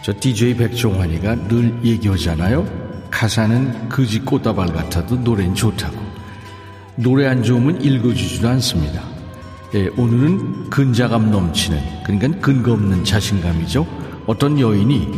저 0.02 0.12
DJ 0.12 0.54
백종환이가 0.56 1.48
늘 1.48 1.80
얘기하잖아요. 1.82 2.66
가사는 3.10 3.88
거지 3.88 4.20
꽃다발 4.20 4.74
같아도 4.74 5.16
노래는 5.16 5.54
좋다고. 5.54 5.96
노래 6.96 7.26
안 7.26 7.42
좋으면 7.42 7.80
읽어주지도 7.80 8.46
않습니다. 8.50 9.09
예, 9.74 9.88
오늘은 9.96 10.70
근자감 10.70 11.30
넘치는 11.30 11.80
그러니까 12.04 12.40
근거 12.40 12.72
없는 12.72 13.04
자신감이죠. 13.04 13.86
어떤 14.26 14.58
여인이 14.58 15.08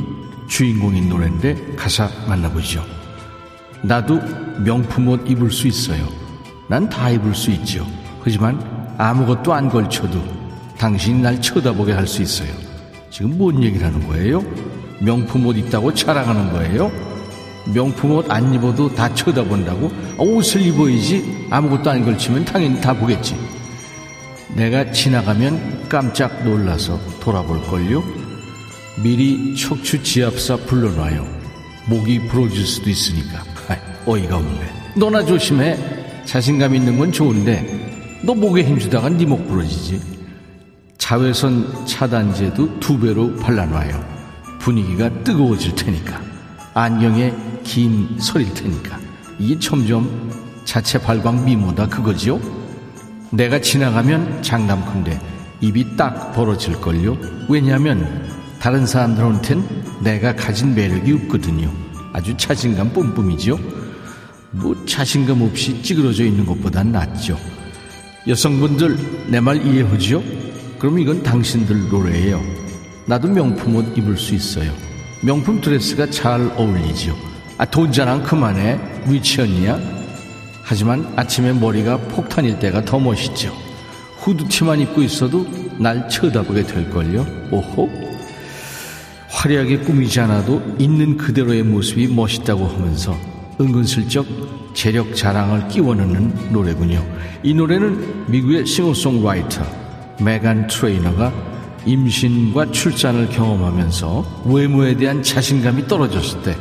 주인공인 0.46 1.08
노래인데 1.08 1.74
가사 1.76 2.08
만나보죠. 2.28 2.84
나도 3.82 4.20
명품 4.64 5.08
옷 5.08 5.28
입을 5.28 5.50
수 5.50 5.66
있어요. 5.68 6.06
난 6.68 6.88
다 6.88 7.10
입을 7.10 7.34
수 7.34 7.50
있죠. 7.52 7.86
하지만 8.22 8.60
아무것도 8.98 9.52
안 9.52 9.68
걸쳐도 9.68 10.22
당신이 10.78 11.22
날 11.22 11.40
쳐다보게 11.40 11.92
할 11.92 12.06
수 12.06 12.22
있어요. 12.22 12.50
지금 13.10 13.36
뭔 13.38 13.62
얘기를 13.62 13.86
하는 13.86 14.06
거예요? 14.06 14.42
명품 15.00 15.46
옷 15.46 15.56
입다고 15.56 15.92
자랑하는 15.94 16.52
거예요? 16.52 16.90
명품 17.72 18.12
옷 18.12 18.30
안 18.30 18.52
입어도 18.52 18.94
다 18.94 19.12
쳐다본다고? 19.14 19.90
옷을 20.18 20.60
입어야지 20.60 21.46
아무것도 21.50 21.90
안 21.90 22.04
걸치면 22.04 22.44
당연히 22.44 22.80
다 22.80 22.92
보겠지. 22.92 23.34
내가 24.54 24.90
지나가면 24.92 25.88
깜짝 25.88 26.44
놀라서 26.44 26.98
돌아볼걸요? 27.20 28.02
미리 29.02 29.56
척추 29.56 30.02
지압사 30.02 30.56
불러놔요. 30.56 31.26
목이 31.86 32.28
부러질 32.28 32.66
수도 32.66 32.90
있으니까. 32.90 33.42
어이가 34.04 34.36
없네. 34.36 34.72
너나 34.96 35.24
조심해. 35.24 35.78
자신감 36.24 36.74
있는 36.74 36.98
건 36.98 37.10
좋은데 37.12 38.20
너 38.22 38.34
목에 38.34 38.62
힘주다가 38.64 39.08
네 39.08 39.24
목 39.24 39.48
부러지지. 39.48 40.00
자외선 40.98 41.86
차단제도 41.86 42.78
두 42.78 42.98
배로 42.98 43.34
발라놔요. 43.36 44.04
분위기가 44.60 45.08
뜨거워질 45.24 45.74
테니까. 45.74 46.20
안경에 46.74 47.32
긴 47.64 48.16
설일 48.20 48.52
테니까. 48.54 48.98
이게 49.38 49.58
점점 49.58 50.30
자체 50.64 50.98
발광 50.98 51.44
미모다 51.44 51.88
그거지요? 51.88 52.40
내가 53.32 53.60
지나가면 53.60 54.42
장담컨대 54.42 55.18
입이 55.60 55.96
딱 55.96 56.32
벌어질걸요. 56.32 57.16
왜냐하면 57.48 58.28
다른 58.60 58.86
사람들한텐 58.86 60.00
내가 60.02 60.34
가진 60.34 60.74
매력이 60.74 61.12
없거든요. 61.12 61.70
아주 62.12 62.36
자신감 62.36 62.92
뿜뿜이죠. 62.92 63.58
뭐 64.50 64.76
자신감 64.84 65.40
없이 65.42 65.82
찌그러져 65.82 66.24
있는 66.24 66.44
것보단 66.44 66.92
낫죠. 66.92 67.38
여성분들 68.28 69.30
내 69.30 69.40
말 69.40 69.64
이해하죠? 69.66 70.22
그럼 70.78 70.98
이건 70.98 71.22
당신들 71.22 71.88
노래예요. 71.88 72.40
나도 73.06 73.28
명품 73.28 73.76
옷 73.76 73.96
입을 73.96 74.16
수 74.18 74.34
있어요. 74.34 74.72
명품 75.22 75.60
드레스가 75.60 76.10
잘 76.10 76.52
어울리죠. 76.56 77.16
아, 77.58 77.64
돈 77.64 77.90
자랑 77.92 78.22
그만해. 78.24 78.78
위치언니야? 79.06 79.78
하지만 80.62 81.12
아침에 81.16 81.52
머리가 81.52 81.98
폭탄일 81.98 82.58
때가 82.58 82.84
더 82.84 82.98
멋있죠. 82.98 83.52
후드티만 84.18 84.80
입고 84.80 85.02
있어도 85.02 85.46
날 85.78 86.08
쳐다보게 86.08 86.62
될걸요. 86.64 87.26
오호. 87.50 87.90
화려하게 89.28 89.78
꾸미지 89.78 90.20
않아도 90.20 90.62
있는 90.78 91.16
그대로의 91.16 91.64
모습이 91.64 92.06
멋있다고 92.08 92.66
하면서 92.66 93.16
은근슬쩍 93.60 94.26
재력 94.74 95.14
자랑을 95.16 95.68
끼워 95.68 95.94
넣는 95.94 96.52
노래군요. 96.52 97.04
이 97.42 97.52
노래는 97.52 98.30
미국의 98.30 98.66
싱어송라이터 98.66 99.64
메간 100.20 100.66
트레이너가 100.68 101.32
임신과 101.84 102.70
출산을 102.70 103.28
경험하면서 103.30 104.44
외모에 104.46 104.96
대한 104.96 105.22
자신감이 105.22 105.88
떨어졌을 105.88 106.42
때 106.42 106.56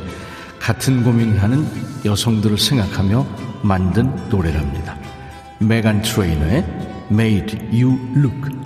같은 0.59 1.03
고민을 1.03 1.41
하는 1.41 1.67
여성들을 2.03 2.57
생각하며 2.57 3.50
만든 3.63 4.15
노래랍니다. 4.29 4.97
메간 5.59 6.01
트레이너의 6.01 6.65
Made 7.11 7.59
You 7.71 7.97
Look 8.15 8.61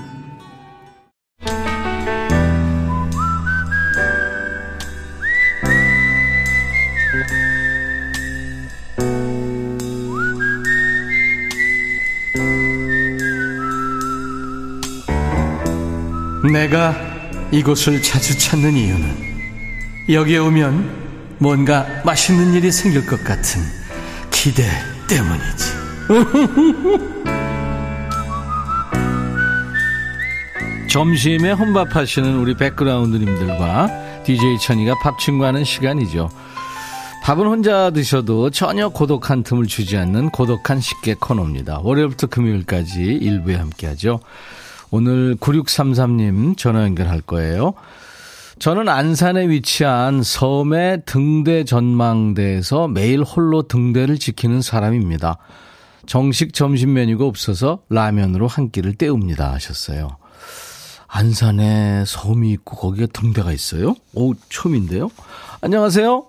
내가 16.51 16.95
이곳을 17.51 18.01
자주 18.01 18.37
찾는 18.37 18.73
이유는 18.73 19.25
여기에 20.09 20.37
오면 20.37 21.37
뭔가 21.39 21.85
맛있는 22.05 22.53
일이 22.53 22.71
생길 22.71 23.05
것 23.05 23.23
같은 23.23 23.61
기대 24.45 24.61
때문이지. 25.09 25.73
점심에 30.87 31.51
혼밥하시는 31.51 32.37
우리 32.37 32.53
백그라운드님들과 32.53 34.21
DJ 34.23 34.59
천이가 34.59 34.99
밥 35.01 35.17
친구하는 35.17 35.63
시간이죠. 35.63 36.29
밥은 37.23 37.47
혼자 37.47 37.89
드셔도 37.89 38.51
전혀 38.51 38.89
고독한 38.89 39.41
틈을 39.41 39.65
주지 39.65 39.97
않는 39.97 40.29
고독한 40.29 40.79
식객 40.79 41.19
코너입니다. 41.21 41.79
월요일부터 41.81 42.27
금요일까지 42.27 43.01
일부에 43.01 43.55
함께하죠. 43.55 44.19
오늘 44.91 45.37
9633님 45.37 46.55
전화 46.55 46.83
연결할 46.83 47.21
거예요. 47.21 47.73
저는 48.59 48.87
안산에 48.87 49.49
위치한 49.49 50.23
섬의 50.23 51.03
등대 51.05 51.65
전망대에서 51.65 52.87
매일 52.87 53.21
홀로 53.21 53.63
등대를 53.63 54.15
지키는 54.17 54.61
사람입니다. 54.61 55.37
정식 56.05 56.53
점심 56.53 56.93
메뉴가 56.93 57.25
없어서 57.25 57.79
라면으로 57.89 58.47
한 58.47 58.69
끼를 58.69 58.93
때웁니다 58.93 59.51
하셨어요. 59.53 60.07
안산에 61.07 62.03
섬이 62.05 62.51
있고 62.51 62.75
거기에 62.77 63.07
등대가 63.07 63.51
있어요? 63.51 63.95
오, 64.15 64.33
처음인데요? 64.49 65.09
안녕하세요? 65.61 66.25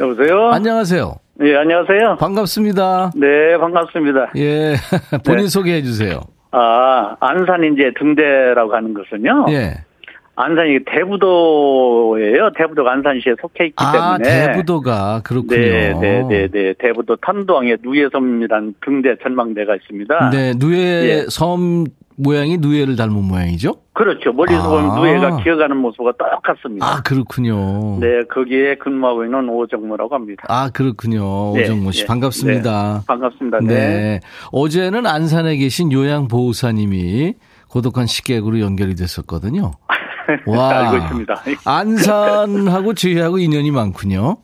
여보세요? 0.00 0.50
안녕하세요. 0.52 1.14
예, 1.42 1.56
안녕하세요. 1.56 2.16
반갑습니다. 2.18 3.12
네, 3.14 3.58
반갑습니다. 3.58 4.32
예. 4.36 4.76
본인 5.24 5.44
네. 5.44 5.48
소개해 5.48 5.82
주세요. 5.82 6.20
아, 6.50 7.16
안산 7.20 7.64
이제 7.64 7.90
등대라고 7.98 8.74
하는 8.74 8.94
것은요. 8.94 9.46
예. 9.50 9.84
안산이 10.34 10.78
대부도예요. 10.86 12.50
대부도가 12.56 12.92
안산시에 12.92 13.34
속해 13.40 13.66
있기 13.66 13.74
아, 13.76 14.16
때문에. 14.18 14.46
대부도가 14.46 15.20
그렇군요. 15.24 15.60
네, 15.60 15.92
네, 16.00 16.22
네, 16.26 16.48
네. 16.48 16.74
대부도 16.78 17.16
탄도항에 17.16 17.76
누에섬이라는 17.82 18.74
등대 18.84 19.16
전망대가 19.22 19.76
있습니다. 19.76 20.30
네, 20.30 20.54
누에 20.56 20.78
예. 20.78 21.26
섬 21.28 21.84
모양이 22.16 22.56
누에를 22.58 22.96
닮은 22.96 23.24
모양이죠? 23.24 23.74
그렇죠. 23.92 24.32
멀리서 24.32 24.62
아. 24.62 24.68
보면 24.68 25.00
누에가 25.00 25.42
기어가는 25.42 25.76
모습과 25.76 26.12
똑같습니다. 26.12 26.86
아, 26.86 27.02
그렇군요. 27.02 27.98
네, 28.00 28.22
거기에 28.30 28.76
근무하고 28.76 29.24
있는 29.24 29.48
오정모라고 29.48 30.14
합니다. 30.14 30.44
아, 30.48 30.70
그렇군요. 30.70 31.52
네, 31.54 31.64
오정모 31.64 31.90
씨. 31.92 32.02
네, 32.02 32.06
반갑습니다. 32.06 33.02
반갑습니다. 33.06 33.58
네. 33.60 33.66
네. 33.66 34.20
어제는 34.52 35.06
안산에 35.06 35.56
계신 35.56 35.92
요양보호사님이 35.92 37.34
고독한 37.68 38.06
식객으로 38.06 38.60
연결이 38.60 38.94
됐었거든요. 38.94 39.72
와. 40.46 40.68
알고 40.92 40.96
있습니다. 41.04 41.42
안산하고 41.64 42.94
저희하고 42.94 43.38
인연이 43.38 43.70
많군요. 43.70 44.36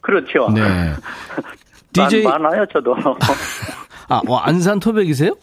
그렇죠. 0.00 0.48
네. 0.54 0.60
많- 1.96 2.08
DJ, 2.08 2.22
많아요, 2.22 2.64
저도. 2.66 2.94
아, 4.08 4.20
어, 4.26 4.36
안산 4.36 4.80
토백이세요? 4.80 5.34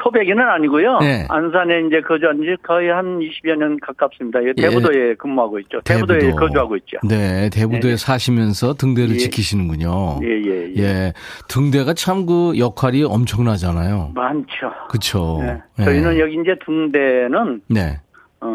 토백이는 0.00 0.38
아니고요. 0.40 0.98
네. 1.00 1.26
안산에 1.28 1.80
이제 1.88 2.00
거주한 2.00 2.36
지 2.36 2.54
거의 2.62 2.88
한 2.88 3.18
20여 3.18 3.56
년 3.56 3.76
가깝습니다. 3.80 4.38
예, 4.44 4.52
대부도에 4.52 5.14
근무하고 5.16 5.58
있죠. 5.60 5.80
대부도에 5.84 6.20
대부도. 6.20 6.36
거주하고 6.36 6.76
있죠. 6.76 6.98
네, 7.02 7.50
대부도에 7.50 7.92
네. 7.92 7.96
사시면서 7.96 8.74
등대를 8.74 9.16
예. 9.16 9.18
지키시는군요. 9.18 10.20
예, 10.22 10.28
예, 10.28 10.72
예. 10.76 10.82
예. 10.82 11.12
등대가 11.48 11.94
참 11.94 12.26
그 12.26 12.56
역할이 12.58 13.02
엄청나잖아요. 13.02 14.12
많죠. 14.14 14.70
그쵸. 14.88 15.38
네. 15.42 15.58
예. 15.80 15.84
저희는 15.84 16.18
여기 16.20 16.34
이제 16.34 16.54
등대는, 16.64 17.62
네. 17.68 17.98
어, 18.40 18.46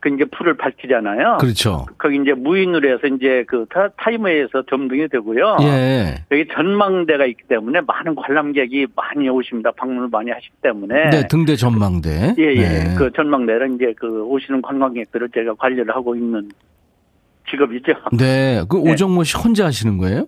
그 0.00 0.08
이제 0.08 0.24
불을 0.24 0.56
밝히잖아요. 0.56 1.38
그렇죠. 1.40 1.86
거기 1.98 2.16
이제 2.16 2.32
무인으로 2.32 2.88
해서 2.88 3.06
이제 3.06 3.44
그 3.46 3.66
타, 3.70 3.88
타이머에서 3.96 4.64
점등이 4.68 5.08
되고요. 5.08 5.58
예. 5.62 6.24
여기 6.30 6.46
전망대가 6.52 7.26
있기 7.26 7.44
때문에 7.48 7.80
많은 7.86 8.14
관람객이 8.14 8.88
많이 8.94 9.28
오십니다. 9.28 9.70
방문을 9.72 10.08
많이 10.08 10.30
하시기 10.30 10.54
때문에. 10.62 11.10
네, 11.10 11.26
등대 11.28 11.56
전망대. 11.56 12.34
예, 12.38 12.42
예. 12.42 12.54
네. 12.54 12.94
그 12.96 13.10
전망대는 13.12 13.74
이제 13.76 13.94
그 13.96 14.24
오시는 14.24 14.62
관광객들을 14.62 15.30
제가 15.34 15.54
관리를 15.54 15.94
하고 15.94 16.14
있는 16.14 16.48
직업이죠. 17.50 17.92
네. 18.12 18.62
그 18.68 18.76
네. 18.76 18.90
오정모 18.92 19.24
씨 19.24 19.36
혼자 19.36 19.66
하시는 19.66 19.98
거예요? 19.98 20.26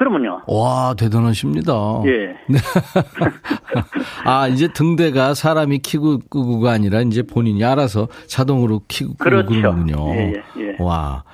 그러면요. 0.00 0.40
와, 0.46 0.94
대단하십니다. 0.96 1.72
예. 2.06 2.34
아, 4.24 4.48
이제 4.48 4.66
등대가 4.72 5.34
사람이 5.34 5.80
키고 5.80 6.20
끄고가 6.30 6.72
아니라 6.72 7.02
이제 7.02 7.22
본인이 7.22 7.62
알아서 7.62 8.08
자동으로 8.26 8.80
키고 8.88 9.10
끄고 9.10 9.24
그렇죠. 9.24 9.48
그러는군요. 9.50 10.14
예, 10.14 10.32
예, 10.56 10.62
예. 10.62 10.76
와. 10.82 11.24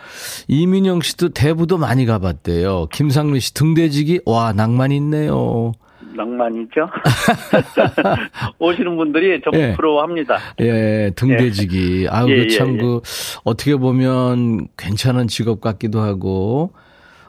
이민영 0.49 1.01
씨도 1.01 1.29
대부도 1.29 1.79
많이 1.79 2.07
가봤대요. 2.07 2.89
김상민 2.91 3.39
씨 3.39 3.55
등대지기, 3.55 4.23
와, 4.27 4.53
낭만 4.53 4.91
있네요. 4.91 5.71
낭만이죠. 6.17 6.89
오시는 8.59 8.97
분들이 8.97 9.41
좀 9.43 9.55
예. 9.55 9.75
부러워합니다. 9.75 10.39
예, 10.59 11.13
등대지기. 11.15 12.09
아유, 12.11 12.31
예, 12.31 12.35
그 12.35 12.43
예, 12.43 12.49
참, 12.49 12.75
예. 12.75 12.79
그, 12.79 13.01
어떻게 13.45 13.77
보면 13.77 14.67
괜찮은 14.77 15.29
직업 15.29 15.61
같기도 15.61 16.01
하고, 16.01 16.73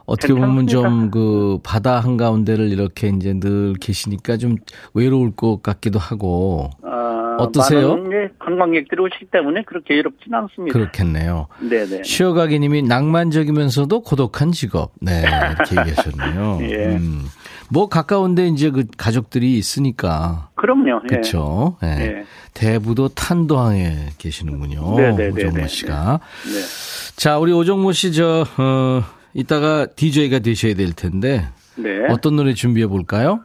어떻게 0.08 0.34
보면 0.34 0.68
좀. 0.68 1.12
그 1.12 1.60
바다 1.64 2.00
한가운데를 2.00 2.72
이렇게 2.72 3.10
이제 3.10 3.34
늘 3.34 3.74
계시니까 3.80 4.38
좀 4.38 4.56
외로울 4.94 5.36
것 5.36 5.62
같기도 5.62 6.00
하고, 6.00 6.70
어, 6.82 7.36
어떠세요? 7.40 7.98
많은 7.98 8.30
관광객들이 8.40 9.02
오시기 9.02 9.26
때문에 9.32 9.64
그렇게 9.64 9.96
외롭진 9.96 10.34
않습니다. 10.34 10.74
그렇겠네요. 10.74 11.48
네네. 11.60 12.04
쉬어가기 12.04 12.58
님이 12.60 12.82
낭만적이면서도 12.84 14.02
고독한 14.02 14.54
직업. 14.54 14.94
네, 15.02 15.22
이렇게 15.22 15.76
얘기하셨네요. 15.78 16.60
예. 16.72 16.96
음. 16.96 17.26
뭐 17.70 17.90
가까운데 17.90 18.48
이제 18.48 18.72
그 18.72 18.86
가족들이 18.98 19.58
있으니까. 19.58 20.50
그럼요. 20.56 21.02
예. 21.04 21.08
그렇죠. 21.08 21.78
예. 21.84 21.88
예. 21.88 22.24
대부도 22.54 23.10
탄도항에 23.10 24.12
계시는군요. 24.18 24.96
네네네네. 24.96 25.48
오정모 25.48 25.68
씨가. 25.68 26.20
네. 26.46 27.16
자, 27.18 27.38
우리 27.38 27.52
오정모 27.52 27.92
씨, 27.92 28.14
저, 28.14 28.46
어, 28.58 29.04
이따가 29.38 29.86
DJ가 29.86 30.40
되셔야 30.40 30.74
될 30.74 30.94
텐데, 30.94 31.46
네. 31.78 32.08
어떤 32.10 32.36
노래 32.36 32.56
준비해 32.56 32.88
볼까요? 32.88 33.44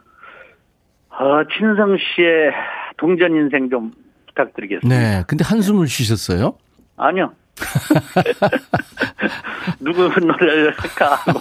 어, 1.11 1.44
친성 1.52 1.98
씨의 1.98 2.50
동전 2.96 3.37
인생 3.37 3.68
좀 3.68 3.92
부탁드리겠습니다. 4.28 4.88
네. 4.88 5.22
근데 5.26 5.44
한숨을 5.44 5.87
쉬셨어요? 5.88 6.57
아니요. 6.96 7.35
누구 9.80 10.08
노래를 10.08 10.72
할까 10.76 11.14
하고 11.14 11.40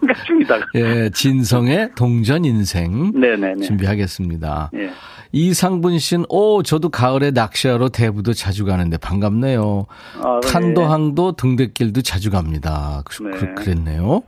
생각 0.00 0.24
중이다. 0.26 0.56
예, 0.74 1.10
진성의 1.10 1.90
동전 1.96 2.44
인생 2.44 3.12
네네네. 3.14 3.64
준비하겠습니다. 3.66 4.70
예. 4.74 4.90
이상분 5.34 5.98
씨는, 5.98 6.26
오, 6.28 6.62
저도 6.62 6.90
가을에 6.90 7.30
낚시하러 7.30 7.88
대부도 7.88 8.34
자주 8.34 8.66
가는데 8.66 8.98
반갑네요. 8.98 9.86
아, 10.22 10.40
탄도항도 10.40 11.36
등대길도 11.36 12.02
자주 12.02 12.30
갑니다. 12.30 13.02
그, 13.06 13.22
네. 13.22 13.30
그, 13.38 13.54
그랬네요. 13.54 14.22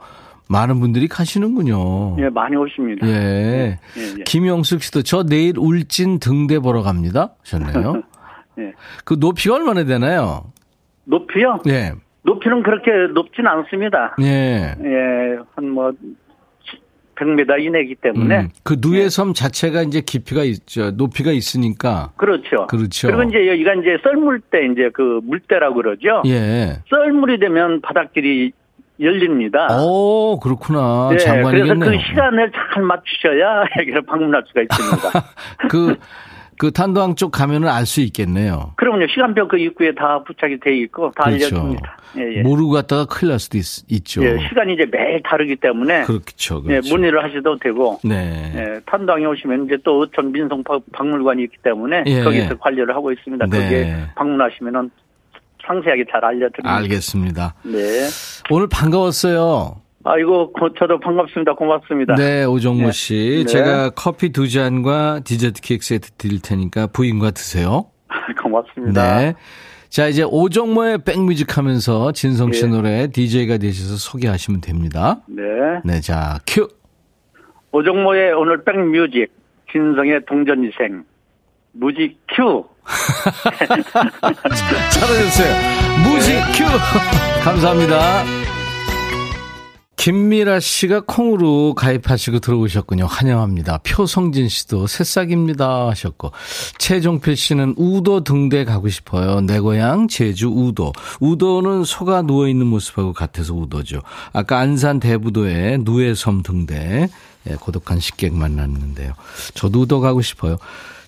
많은 0.48 0.80
분들이 0.80 1.06
가시는군요. 1.08 2.16
예, 2.20 2.28
많이 2.30 2.56
오십니다. 2.56 3.06
예. 3.06 3.78
예, 3.96 4.02
예. 4.18 4.22
김영숙 4.24 4.82
씨도 4.82 5.02
저 5.02 5.24
내일 5.24 5.58
울진 5.58 6.20
등대 6.20 6.58
보러 6.58 6.82
갑니다. 6.82 7.34
하셨네요. 7.42 8.02
예. 8.60 8.72
그 9.04 9.16
높이가 9.18 9.56
얼마나 9.56 9.84
되나요? 9.84 10.52
높이요? 11.04 11.60
예. 11.68 11.92
높이는 12.22 12.62
그렇게 12.62 12.90
높진 13.12 13.46
않습니다. 13.46 14.16
예. 14.20 14.74
예, 14.82 15.38
한 15.54 15.70
뭐, 15.70 15.92
100m 17.16 17.60
이내이기 17.60 17.96
때문에. 17.96 18.40
음, 18.40 18.48
그 18.62 18.76
누에 18.80 19.08
섬 19.08 19.34
자체가 19.34 19.82
이제 19.82 20.00
깊이가 20.00 20.42
있죠. 20.44 20.90
높이가 20.92 21.30
있으니까. 21.30 22.10
그렇죠. 22.16 22.66
그렇죠. 22.66 23.08
그리고 23.08 23.22
이제 23.24 23.48
여기가 23.48 23.74
이제 23.74 23.98
썰물 24.02 24.40
때 24.50 24.66
이제 24.72 24.90
그 24.92 25.20
물때라고 25.22 25.76
그러죠. 25.76 26.22
예. 26.26 26.78
썰물이 26.90 27.38
되면 27.38 27.80
바닷길이 27.82 28.52
열립니다. 29.00 29.68
오, 29.80 30.38
그렇구나. 30.40 31.08
네, 31.10 31.16
그래서 31.16 31.26
장관이겠네요. 31.26 31.90
그 31.90 31.98
시간을 31.98 32.52
잘 32.52 32.82
맞추셔야 32.82 33.64
여기를 33.78 34.02
방문할 34.02 34.44
수가 34.46 34.62
있습니다. 34.62 35.24
그, 35.68 35.96
그 36.58 36.70
탄도항 36.72 37.14
쪽 37.16 37.30
가면은 37.32 37.68
알 37.68 37.84
수 37.86 38.00
있겠네요. 38.00 38.72
그럼요. 38.76 39.06
시간표 39.08 39.48
그 39.48 39.58
입구에 39.58 39.94
다 39.94 40.22
부착이 40.26 40.60
돼 40.60 40.76
있고 40.78 41.10
다 41.16 41.24
그렇죠. 41.24 41.44
알려줍니다. 41.56 41.96
예, 42.18 42.38
예. 42.38 42.42
모르고 42.42 42.70
갔다가 42.70 43.04
큰일 43.06 43.30
날 43.30 43.38
수도 43.40 43.58
있, 43.58 44.04
죠 44.04 44.24
예, 44.24 44.38
시간이 44.48 44.74
이제 44.74 44.86
매일 44.90 45.20
다르기 45.22 45.56
때문에 45.56 46.02
그렇죠. 46.04 46.62
예, 46.64 46.68
그렇죠. 46.68 46.94
문의를 46.94 47.22
하셔도 47.24 47.58
되고 47.58 47.98
네. 48.04 48.52
예, 48.56 48.80
탄도항에 48.86 49.24
오시면 49.26 49.66
이제 49.66 49.76
또 49.84 50.00
어촌 50.00 50.32
민속 50.32 50.64
박- 50.64 50.82
박물관이 50.92 51.42
있기 51.44 51.56
때문에 51.62 52.04
예. 52.06 52.22
거기서 52.22 52.56
관리를 52.58 52.94
하고 52.94 53.12
있습니다. 53.12 53.46
네. 53.46 53.58
거기에 53.58 53.96
방문하시면은 54.16 54.90
상세하게 55.66 56.04
잘 56.10 56.24
알려드립니다. 56.24 56.76
알겠습니다. 56.76 57.54
네. 57.64 57.78
오늘 58.50 58.68
반가웠어요. 58.68 59.80
아이고, 60.04 60.52
고- 60.52 60.72
저도 60.78 61.00
반갑습니다. 61.00 61.54
고맙습니다. 61.54 62.14
네, 62.16 62.44
오정모 62.44 62.86
네. 62.86 62.92
씨. 62.92 63.44
네. 63.46 63.50
제가 63.50 63.90
커피 63.90 64.30
두 64.30 64.48
잔과 64.48 65.20
디저트 65.24 65.62
케이크 65.62 65.84
세트 65.84 66.10
드릴 66.18 66.40
테니까 66.42 66.88
부인과 66.88 67.30
드세요. 67.30 67.86
고맙습니다. 68.42 69.18
네. 69.18 69.34
자, 69.88 70.06
이제 70.08 70.22
오정모의 70.22 70.98
백뮤직 71.04 71.56
하면서 71.56 72.12
진성 72.12 72.52
씨 72.52 72.64
예. 72.64 72.68
노래 72.68 73.06
DJ가 73.06 73.56
되셔서 73.58 73.96
소개하시면 73.96 74.60
됩니다. 74.60 75.20
네. 75.26 75.42
네, 75.84 76.00
자, 76.00 76.38
큐. 76.46 76.68
오정모의 77.72 78.32
오늘 78.34 78.62
백뮤직, 78.64 79.32
진성의 79.72 80.26
동전인생, 80.28 81.04
music 81.72 82.16
cue. 82.34 82.64
잘하셨어요. 84.92 85.54
music 86.04 86.34
cue. 86.56 86.64
감사합니다. 87.42 88.24
김미라 89.96 90.60
씨가 90.60 91.02
콩으로 91.06 91.74
가입하시고 91.74 92.40
들어오셨군요. 92.40 93.06
환영합니다. 93.06 93.78
표성진 93.78 94.48
씨도 94.48 94.86
새싹입니다 94.86 95.88
하셨고 95.88 96.32
최종필 96.78 97.36
씨는 97.36 97.74
우도 97.76 98.24
등대 98.24 98.64
가고 98.64 98.88
싶어요. 98.88 99.40
내 99.40 99.60
고향 99.60 100.08
제주 100.08 100.48
우도. 100.48 100.92
우도는 101.20 101.84
소가 101.84 102.22
누워 102.22 102.48
있는 102.48 102.66
모습하고 102.66 103.12
같아서 103.12 103.54
우도죠. 103.54 104.00
아까 104.32 104.58
안산 104.58 105.00
대부도에 105.00 105.78
누에섬 105.80 106.42
등대 106.42 107.08
예, 107.48 107.54
고독한 107.54 108.00
식객 108.00 108.34
만났는데요. 108.34 109.12
저도 109.54 109.82
우도 109.82 110.00
가고 110.00 110.22
싶어요. 110.22 110.56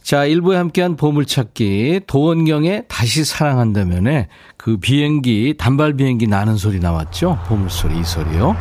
자, 0.07 0.25
일부에 0.25 0.57
함께한 0.57 0.95
보물찾기 0.95 2.03
도원경의 2.07 2.85
다시 2.87 3.25
사랑한다면에 3.25 4.29
그 4.57 4.77
비행기 4.77 5.57
단발 5.59 5.95
비행기 5.95 6.29
나는 6.29 6.57
소리 6.57 6.79
나왔죠? 6.79 7.41
보물소리 7.49 7.99
이 7.99 8.05
소리요. 8.05 8.57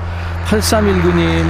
8319님 0.47 1.45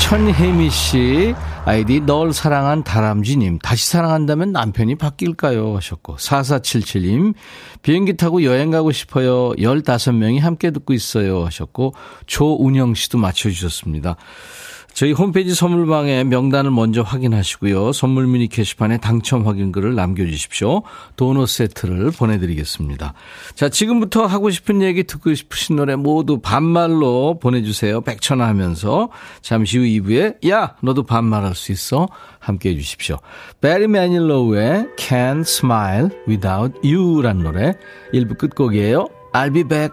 천혜미 0.00 0.68
씨 0.68 1.32
아이디 1.64 2.00
널 2.00 2.32
사랑한 2.32 2.82
다람쥐님 2.82 3.60
다시 3.60 3.88
사랑한다면 3.88 4.50
남편이 4.50 4.96
바뀔까요? 4.96 5.76
하셨고 5.76 6.16
4477님 6.16 7.34
비행기 7.82 8.16
타고 8.16 8.42
여행 8.42 8.72
가고 8.72 8.90
싶어요. 8.90 9.52
15명이 9.52 10.40
함께 10.40 10.72
듣고 10.72 10.92
있어요 10.92 11.44
하셨고 11.44 11.94
조운영 12.26 12.94
씨도 12.94 13.18
맞춰주셨습니다. 13.18 14.16
저희 14.96 15.12
홈페이지 15.12 15.54
선물방에 15.54 16.24
명단을 16.24 16.70
먼저 16.70 17.02
확인하시고요. 17.02 17.92
선물 17.92 18.26
미니 18.26 18.48
게시판에 18.48 18.96
당첨 18.96 19.46
확인글을 19.46 19.94
남겨주십시오. 19.94 20.84
도넛 21.16 21.50
세트를 21.50 22.12
보내드리겠습니다. 22.12 23.12
자, 23.54 23.68
지금부터 23.68 24.24
하고 24.24 24.48
싶은 24.48 24.80
얘기 24.80 25.04
듣고 25.04 25.34
싶으신 25.34 25.76
노래 25.76 25.96
모두 25.96 26.38
반말로 26.38 27.38
보내주세요. 27.38 28.00
백천화 28.00 28.48
하면서 28.48 29.10
잠시 29.42 29.76
후 29.76 29.84
2부에 29.84 30.48
야 30.48 30.76
너도 30.80 31.02
반말할 31.02 31.54
수 31.54 31.72
있어 31.72 32.08
함께 32.38 32.70
해주십시오. 32.70 33.18
베리 33.60 33.88
매닐로우의 33.88 34.86
Can't 34.96 35.40
Smile 35.40 36.08
Without 36.26 36.80
You란 36.82 37.42
노래 37.42 37.74
1부 38.14 38.38
끝곡이에요. 38.38 39.08
I'll 39.34 39.52
be 39.52 39.62
back. 39.62 39.92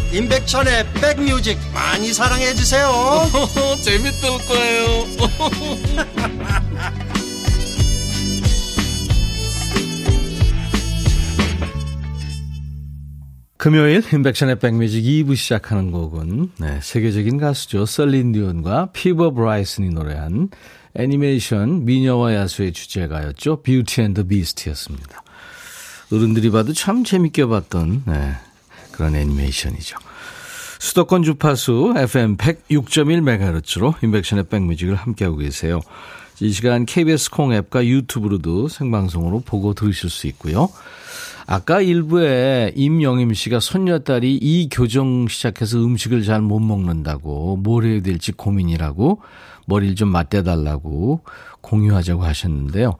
임백천의 0.13 0.85
백뮤직 0.93 1.57
많이 1.73 2.11
사랑해 2.13 2.53
주세요 2.53 2.91
재밌을 3.81 4.29
거예요 4.47 5.05
금요일 13.61 14.03
임백천의 14.11 14.57
백뮤직 14.57 15.03
2부 15.03 15.35
시작하는 15.35 15.91
곡은 15.91 16.49
네, 16.57 16.79
세계적인 16.81 17.37
가수죠. 17.37 17.85
셀린 17.85 18.31
디온과 18.31 18.87
피보 18.91 19.31
브라이슨이 19.35 19.89
노래한 19.89 20.49
애니메이션 20.95 21.85
미녀와 21.85 22.33
야수의 22.33 22.73
주제가였죠. 22.73 23.61
Beauty 23.61 24.01
and 24.01 24.25
Beast였습니다. 24.25 25.21
어른들이 26.11 26.49
봐도 26.49 26.73
참 26.73 27.03
재밌게 27.03 27.45
봤던 27.45 28.01
네, 28.07 28.33
그런 28.91 29.15
애니메이션이죠. 29.15 29.97
수도권 30.79 31.23
주파수 31.23 31.93
FM 31.95 32.37
106.1MHz로 32.37 34.03
임백천의 34.03 34.45
백뮤직을 34.45 34.95
함께하고 34.95 35.37
계세요. 35.37 35.79
이 36.39 36.51
시간 36.51 36.85
KBS 36.87 37.29
콩 37.29 37.53
앱과 37.53 37.85
유튜브로도 37.85 38.67
생방송으로 38.67 39.41
보고 39.41 39.75
들으실 39.75 40.09
수 40.09 40.25
있고요. 40.27 40.69
아까 41.45 41.81
일부에 41.81 42.71
임영임 42.75 43.33
씨가 43.33 43.59
손녀딸이 43.59 44.37
이 44.41 44.69
교정 44.71 45.27
시작해서 45.27 45.77
음식을 45.79 46.23
잘 46.23 46.41
못 46.41 46.59
먹는다고 46.59 47.57
뭘 47.57 47.85
해야 47.85 48.01
될지 48.01 48.31
고민이라고 48.31 49.21
머리를 49.65 49.95
좀 49.95 50.09
맞대달라고 50.09 51.21
공유하자고 51.61 52.23
하셨는데요. 52.23 52.95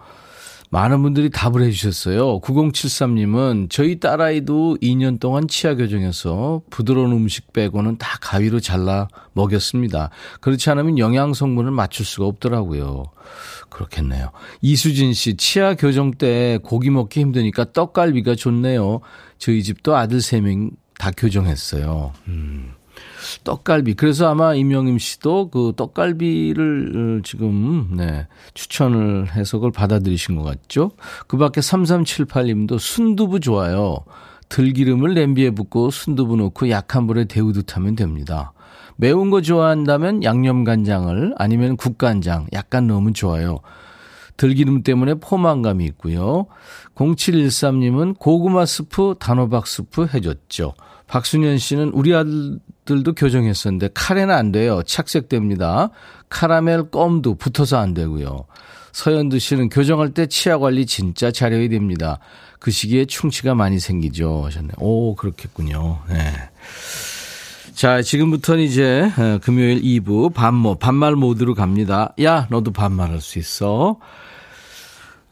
많은 0.71 1.01
분들이 1.01 1.29
답을 1.29 1.63
해주셨어요. 1.63 2.39
9073님은 2.39 3.69
저희 3.69 3.99
딸아이도 3.99 4.77
2년 4.81 5.19
동안 5.19 5.49
치아 5.49 5.75
교정해서 5.75 6.61
부드러운 6.69 7.11
음식 7.11 7.51
빼고는 7.51 7.97
다 7.97 8.17
가위로 8.21 8.61
잘라 8.61 9.09
먹였습니다. 9.33 10.11
그렇지 10.39 10.69
않으면 10.69 10.97
영양 10.97 11.33
성분을 11.33 11.71
맞출 11.71 12.05
수가 12.05 12.25
없더라고요. 12.25 13.03
그렇겠네요. 13.69 14.31
이수진 14.61 15.11
씨, 15.13 15.35
치아 15.35 15.75
교정 15.75 16.11
때 16.11 16.57
고기 16.63 16.89
먹기 16.89 17.19
힘드니까 17.19 17.73
떡갈비가 17.73 18.35
좋네요. 18.35 19.01
저희 19.39 19.63
집도 19.63 19.97
아들 19.97 20.19
3명 20.19 20.71
다 20.97 21.11
교정했어요. 21.11 22.13
음. 22.29 22.75
떡갈비. 23.43 23.95
그래서 23.95 24.29
아마 24.29 24.53
임영임 24.53 24.97
씨도 24.97 25.49
그 25.49 25.73
떡갈비를 25.75 27.19
어, 27.19 27.21
지금, 27.23 27.95
네, 27.95 28.27
추천을 28.53 29.33
해서 29.35 29.57
그걸 29.57 29.71
받아들이신 29.71 30.35
것 30.35 30.43
같죠? 30.43 30.91
그 31.27 31.37
밖에 31.37 31.61
3378님도 31.61 32.79
순두부 32.79 33.39
좋아요. 33.39 33.97
들기름을 34.49 35.13
냄비에 35.13 35.51
붓고 35.51 35.91
순두부 35.91 36.35
넣고 36.35 36.69
약한 36.69 37.07
불에 37.07 37.25
데우듯 37.25 37.75
하면 37.75 37.95
됩니다. 37.95 38.53
매운 38.97 39.29
거 39.29 39.41
좋아한다면 39.41 40.23
양념간장을 40.23 41.33
아니면 41.37 41.77
국간장 41.77 42.47
약간 42.53 42.87
넣으면 42.87 43.13
좋아요. 43.13 43.59
들기름 44.37 44.83
때문에 44.83 45.15
포만감이 45.15 45.85
있고요. 45.85 46.47
0713님은 46.95 48.17
고구마 48.17 48.65
스프, 48.65 49.15
단호박 49.19 49.67
스프 49.67 50.07
해줬죠. 50.13 50.73
박순현 51.07 51.57
씨는 51.57 51.89
우리 51.89 52.15
아들 52.15 52.59
도 52.85 53.13
교정했었는데 53.13 53.89
카레는 53.93 54.33
안 54.33 54.51
돼요. 54.51 54.81
착색됩니다. 54.83 55.91
카라멜 56.29 56.89
껌도 56.91 57.35
붙어서 57.35 57.77
안 57.77 57.93
되고요. 57.93 58.45
서현두 58.91 59.39
씨는 59.39 59.69
교정할 59.69 60.13
때 60.13 60.27
치아 60.27 60.57
관리 60.57 60.85
진짜 60.85 61.31
잘해야 61.31 61.69
됩니다. 61.69 62.19
그 62.59 62.71
시기에 62.71 63.05
충치가 63.05 63.55
많이 63.55 63.79
생기죠. 63.79 64.43
하셨네. 64.45 64.69
오, 64.77 65.15
그렇겠군요. 65.15 65.99
네. 66.09 66.33
자, 67.73 68.01
지금부터는 68.01 68.63
이제 68.63 69.09
어, 69.17 69.39
금요일 69.41 69.81
2부 69.81 70.33
반모, 70.33 70.75
반말 70.75 71.15
모드로 71.15 71.55
갑니다. 71.55 72.13
야, 72.21 72.47
너도 72.51 72.71
반말할 72.71 73.21
수 73.21 73.39
있어. 73.39 73.97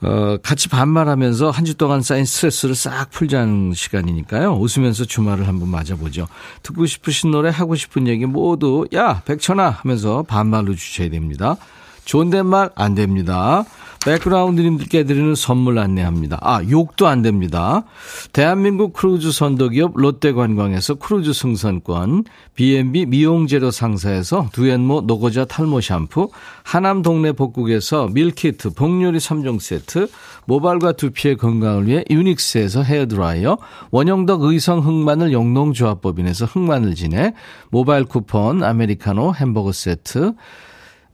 어, 0.01 0.37
같이 0.41 0.69
반말하면서 0.69 1.49
한 1.49 1.65
주 1.65 1.75
동안 1.75 2.01
쌓인 2.01 2.23
스트레스를 2.25 2.73
싹 2.73 3.09
풀자는 3.11 3.73
시간이니까요. 3.73 4.53
웃으면서 4.57 5.05
주말을 5.05 5.47
한번 5.47 5.69
맞아보죠. 5.69 6.27
듣고 6.63 6.85
싶으신 6.85 7.31
노래, 7.31 7.49
하고 7.49 7.75
싶은 7.75 8.07
얘기 8.07 8.25
모두, 8.25 8.87
야, 8.93 9.21
백천아! 9.25 9.69
하면서 9.81 10.23
반말로 10.23 10.73
주셔야 10.75 11.09
됩니다. 11.09 11.57
존댓말 12.05 12.69
안 12.75 12.95
됩니다. 12.95 13.65
백그라운드님들께 14.05 15.03
드리는 15.03 15.35
선물 15.35 15.77
안내합니다. 15.77 16.39
아, 16.41 16.61
욕도 16.69 17.07
안 17.07 17.21
됩니다. 17.21 17.83
대한민국 18.31 18.93
크루즈 18.93 19.31
선도기업 19.31 19.93
롯데관광에서 19.95 20.95
크루즈 20.95 21.33
승선권, 21.33 22.23
B&B 22.55 23.07
미용재료 23.07 23.71
상사에서 23.71 24.47
두앤모 24.53 25.01
노고자 25.01 25.43
탈모 25.45 25.81
샴푸, 25.81 26.29
하남 26.63 27.01
동네 27.01 27.33
복국에서 27.33 28.07
밀키트 28.07 28.71
복요리 28.71 29.17
3종 29.17 29.59
세트, 29.59 30.09
모발과 30.45 30.93
두피의 30.93 31.35
건강을 31.35 31.87
위해 31.87 32.05
유닉스에서 32.09 32.83
헤어드라이어, 32.83 33.57
원형덕 33.91 34.43
의성 34.43 34.79
흑마늘 34.79 35.33
영농조합법인에서 35.33 36.45
흑마늘 36.45 36.95
진액, 36.95 37.33
모바일 37.69 38.05
쿠폰, 38.05 38.63
아메리카노 38.63 39.35
햄버거 39.35 39.73
세트, 39.73 40.33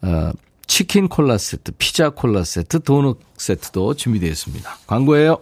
어, 0.04 0.32
치킨 0.68 1.08
콜라 1.08 1.38
세트, 1.38 1.74
피자 1.78 2.10
콜라 2.10 2.44
세트, 2.44 2.82
도넛 2.84 3.18
세트도 3.38 3.96
준비되어 3.96 4.30
있습니다. 4.30 4.78
광고예요. 4.88 5.40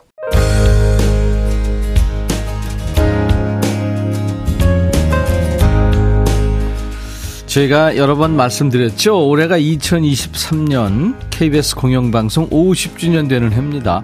제가 7.53 7.97
여러 7.97 8.15
번 8.15 8.35
말씀드렸죠. 8.35 9.27
올해가 9.27 9.59
2023년 9.59 11.15
KBS 11.29 11.75
공영방송 11.75 12.49
50주년 12.49 13.29
되는 13.29 13.53
해입니다. 13.53 14.01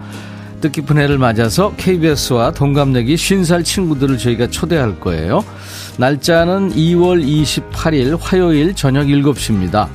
뜻깊은 0.62 1.00
해를 1.00 1.18
맞아서 1.18 1.74
KBS와 1.76 2.52
동갑내기 2.52 3.16
50살 3.16 3.66
친구들을 3.66 4.20
저희가 4.20 4.52
초대할 4.52 5.00
거예요. 5.00 5.44
날짜는 5.98 6.74
2월 6.74 7.26
28일 7.26 8.20
화요일 8.20 8.76
저녁 8.76 9.08
7시입니다. 9.08 9.88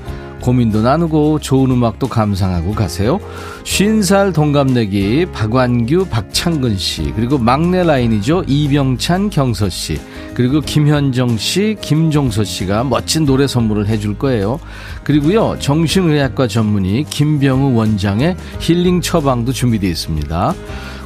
고민도 0.44 0.82
나누고 0.82 1.38
좋은 1.38 1.70
음악도 1.70 2.06
감상하고 2.06 2.72
가세요. 2.72 3.18
50살 3.64 4.34
동갑내기 4.34 5.26
박완규, 5.32 6.08
박창근 6.10 6.76
씨, 6.76 7.14
그리고 7.16 7.38
막내 7.38 7.82
라인이죠. 7.82 8.44
이병찬, 8.46 9.30
경서 9.30 9.70
씨, 9.70 9.98
그리고 10.34 10.60
김현정 10.60 11.38
씨, 11.38 11.78
김종서 11.80 12.44
씨가 12.44 12.84
멋진 12.84 13.24
노래 13.24 13.46
선물을 13.46 13.86
해줄 13.86 14.18
거예요. 14.18 14.60
그리고요, 15.02 15.56
정신의학과 15.60 16.46
전문의 16.46 17.04
김병우 17.04 17.74
원장의 17.74 18.36
힐링 18.60 19.00
처방도 19.00 19.52
준비되어 19.52 19.88
있습니다. 19.88 20.54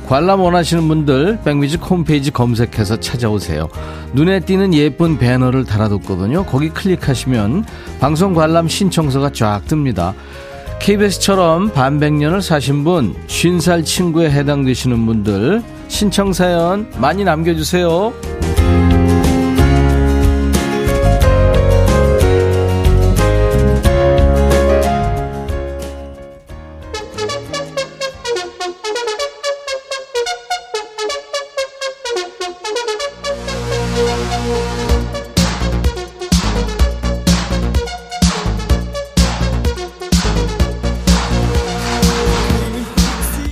관람 0.08 0.40
원하시는 0.40 0.88
분들 0.88 1.40
백뮤직 1.44 1.82
홈페이지 1.88 2.30
검색해서 2.30 2.98
찾아오세요. 2.98 3.68
눈에 4.14 4.40
띄는 4.40 4.72
예쁜 4.72 5.18
배너를 5.18 5.66
달아뒀거든요. 5.66 6.46
거기 6.46 6.70
클릭하시면 6.70 7.66
방송 8.00 8.32
관람 8.32 8.68
신청서가 8.68 9.32
쫙 9.34 9.60
뜹니다. 9.68 10.14
KBS처럼 10.80 11.74
반백년을 11.74 12.40
사신 12.40 12.84
분, 12.84 13.14
50살 13.26 13.84
친구에 13.84 14.30
해당되시는 14.30 15.04
분들 15.04 15.62
신청 15.88 16.32
사연 16.32 16.90
많이 16.96 17.22
남겨주세요. 17.22 18.14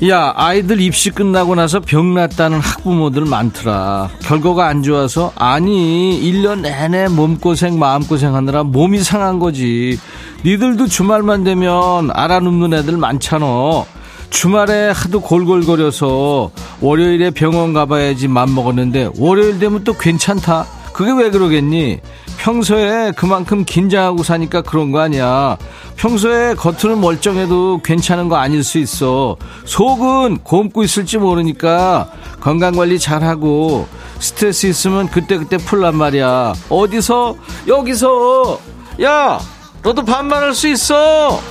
야, 0.09 0.33
아이들 0.37 0.81
입시 0.81 1.11
끝나고 1.11 1.55
나서 1.55 1.81
병 1.81 2.15
났다는 2.15 2.61
학부모들 2.61 3.25
많더라. 3.25 4.11
결과가 4.21 4.67
안 4.69 4.83
좋아서? 4.83 5.33
아니, 5.35 6.21
1년 6.23 6.61
내내 6.61 7.09
몸고생, 7.09 7.79
마음고생 7.79 8.35
하느라 8.35 8.63
몸이 8.63 9.01
상한 9.01 9.39
거지. 9.39 9.99
니들도 10.45 10.87
주말만 10.87 11.45
되면 11.45 12.11
알아눕는 12.13 12.75
애들 12.75 12.99
많잖아. 12.99 13.47
주말에 14.31 14.91
하도 14.91 15.21
골골거려서 15.21 16.51
월요일에 16.81 17.31
병원 17.31 17.73
가봐야지 17.73 18.29
맘 18.29 18.55
먹었는데 18.55 19.11
월요일 19.19 19.59
되면 19.59 19.83
또 19.83 19.95
괜찮다. 19.95 20.67
그게 20.97 21.13
왜 21.13 21.29
그러겠니? 21.29 22.01
평소에 22.39 23.13
그만큼 23.15 23.67
긴장하고 23.67 24.23
사니까 24.23 24.63
그런 24.63 24.93
거 24.93 25.01
아니야. 25.01 25.59
평소에 25.97 26.55
겉으로는 26.55 27.03
멀쩡해도 27.03 27.83
괜찮은 27.85 28.31
거 28.31 28.37
아닐 28.37 28.65
수 28.65 28.79
있어. 28.79 29.37
속은 29.67 30.39
곰고 30.39 30.85
있을지 30.85 31.19
모르니까 31.19 32.11
건강관리 32.41 32.99
잘하고 32.99 33.87
스트레스 34.21 34.69
있으면 34.69 35.09
그때그때 35.09 35.59
풀란 35.59 35.97
말이야. 35.97 36.55
어디서? 36.71 37.37
여기서! 37.69 38.59
야! 39.03 39.39
너도 39.83 40.03
반말할 40.03 40.55
수 40.55 40.67
있어! 40.67 41.43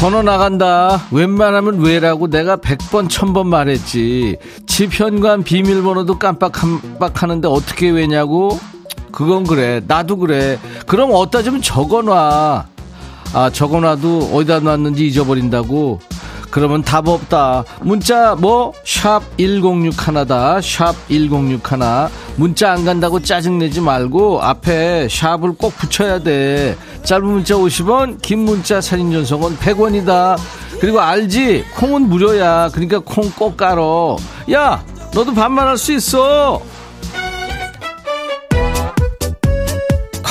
번호 0.00 0.22
나간다. 0.22 1.02
웬만하면 1.10 1.80
왜라고 1.80 2.28
내가 2.30 2.56
100번, 2.56 3.06
1000번 3.06 3.46
말했지. 3.46 4.38
집 4.66 4.98
현관 4.98 5.42
비밀번호도 5.42 6.18
깜빡깜빡 6.18 7.22
하는데 7.22 7.46
어떻게 7.46 7.90
왜냐고? 7.90 8.58
그건 9.12 9.44
그래. 9.44 9.82
나도 9.86 10.16
그래. 10.16 10.58
그럼 10.86 11.10
어디다 11.12 11.42
좀 11.42 11.60
적어놔. 11.60 12.66
아, 13.34 13.50
적어놔도 13.50 14.30
어디다 14.32 14.60
놨는지 14.60 15.06
잊어버린다고? 15.06 16.00
그러면 16.50 16.82
답 16.82 17.06
없다. 17.06 17.64
문자 17.82 18.34
뭐? 18.34 18.72
샵 18.84 19.22
106 19.36 20.08
하나다. 20.08 20.60
샵 20.62 20.94
106 21.08 21.72
하나. 21.72 22.08
문자 22.36 22.72
안 22.72 22.84
간다고 22.84 23.20
짜증내지 23.20 23.80
말고 23.80 24.42
앞에 24.42 25.08
샵을 25.10 25.52
꼭 25.58 25.76
붙여야 25.76 26.20
돼. 26.20 26.76
짧은 27.04 27.24
문자 27.24 27.54
50원, 27.54 28.20
긴 28.22 28.40
문자 28.40 28.80
사진 28.80 29.10
전송은 29.12 29.56
100원이다. 29.56 30.36
그리고 30.80 31.00
알지? 31.00 31.64
콩은 31.76 32.08
무료야. 32.08 32.70
그러니까 32.72 33.00
콩 33.00 33.30
꼭 33.32 33.56
깔어. 33.56 34.16
야, 34.52 34.84
너도 35.14 35.32
반말할 35.34 35.76
수 35.78 35.92
있어. 35.92 36.60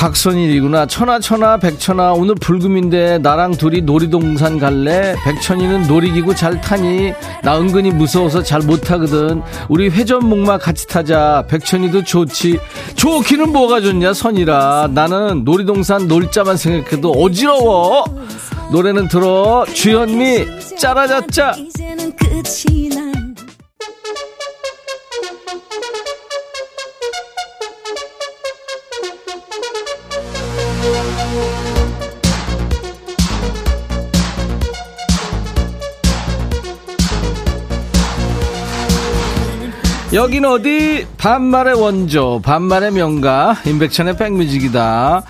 곽선일이구나. 0.00 0.86
천하 0.86 1.20
천하 1.20 1.58
백천하 1.58 2.14
오늘 2.14 2.34
불금인데 2.34 3.18
나랑 3.18 3.52
둘이 3.52 3.82
놀이동산 3.82 4.58
갈래? 4.58 5.14
백천이는 5.22 5.88
놀이기구 5.88 6.34
잘 6.34 6.58
타니? 6.58 7.12
나 7.42 7.58
은근히 7.60 7.90
무서워서 7.90 8.42
잘 8.42 8.62
못 8.62 8.80
타거든. 8.80 9.42
우리 9.68 9.90
회전목마 9.90 10.56
같이 10.56 10.86
타자. 10.86 11.44
백천이도 11.48 12.04
좋지. 12.04 12.58
좋기는 12.94 13.52
뭐가 13.52 13.82
좋냐 13.82 14.14
선이라. 14.14 14.88
나는 14.94 15.44
놀이동산 15.44 16.08
놀자만 16.08 16.56
생각해도 16.56 17.10
어지러워. 17.12 18.04
노래는 18.72 19.08
들어. 19.08 19.66
주현미 19.70 20.46
짜라자짜. 20.78 21.56
여긴 40.12 40.44
어디? 40.44 41.06
반말의 41.18 41.74
원조, 41.80 42.40
반말의 42.42 42.90
명가, 42.92 43.56
임백천의 43.64 44.16
백뮤직이다. 44.16 45.22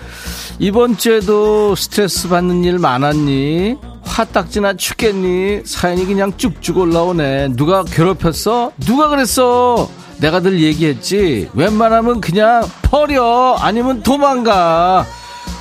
이번 0.57 0.97
주에도 0.97 1.75
스트레스 1.75 2.27
받는 2.27 2.63
일 2.63 2.79
많았니? 2.79 3.77
화딱지나 4.03 4.73
죽겠니? 4.73 5.61
사연이 5.65 6.05
그냥 6.05 6.35
쭉쭉 6.35 6.79
올라오네. 6.79 7.49
누가 7.55 7.83
괴롭혔어? 7.83 8.71
누가 8.79 9.07
그랬어? 9.09 9.87
내가 10.17 10.39
늘 10.39 10.61
얘기했지. 10.61 11.49
웬만하면 11.53 12.19
그냥 12.19 12.63
버려. 12.81 13.55
아니면 13.59 14.01
도망가. 14.01 15.05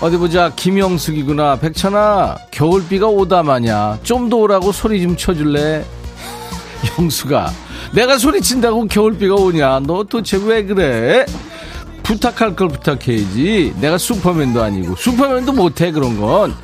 어디 0.00 0.16
보자. 0.16 0.50
김영숙이구나. 0.56 1.56
백천아, 1.56 2.36
겨울비가 2.50 3.06
오다 3.06 3.42
마냐. 3.42 3.98
좀 4.02 4.30
더 4.30 4.38
오라고 4.38 4.72
소리 4.72 5.02
좀 5.02 5.14
쳐줄래? 5.14 5.84
영수가. 6.98 7.52
내가 7.92 8.18
소리친다고 8.18 8.86
겨울비가 8.86 9.34
오냐? 9.34 9.80
너 9.80 10.04
도대체 10.04 10.38
왜 10.44 10.64
그래? 10.64 11.26
부탁할 12.02 12.56
걸 12.56 12.68
부탁해야지. 12.68 13.74
내가 13.80 13.96
슈퍼맨도 13.98 14.62
아니고 14.62 14.96
슈퍼맨도 14.96 15.52
못해 15.52 15.90
그런 15.92 16.20
건. 16.20 16.54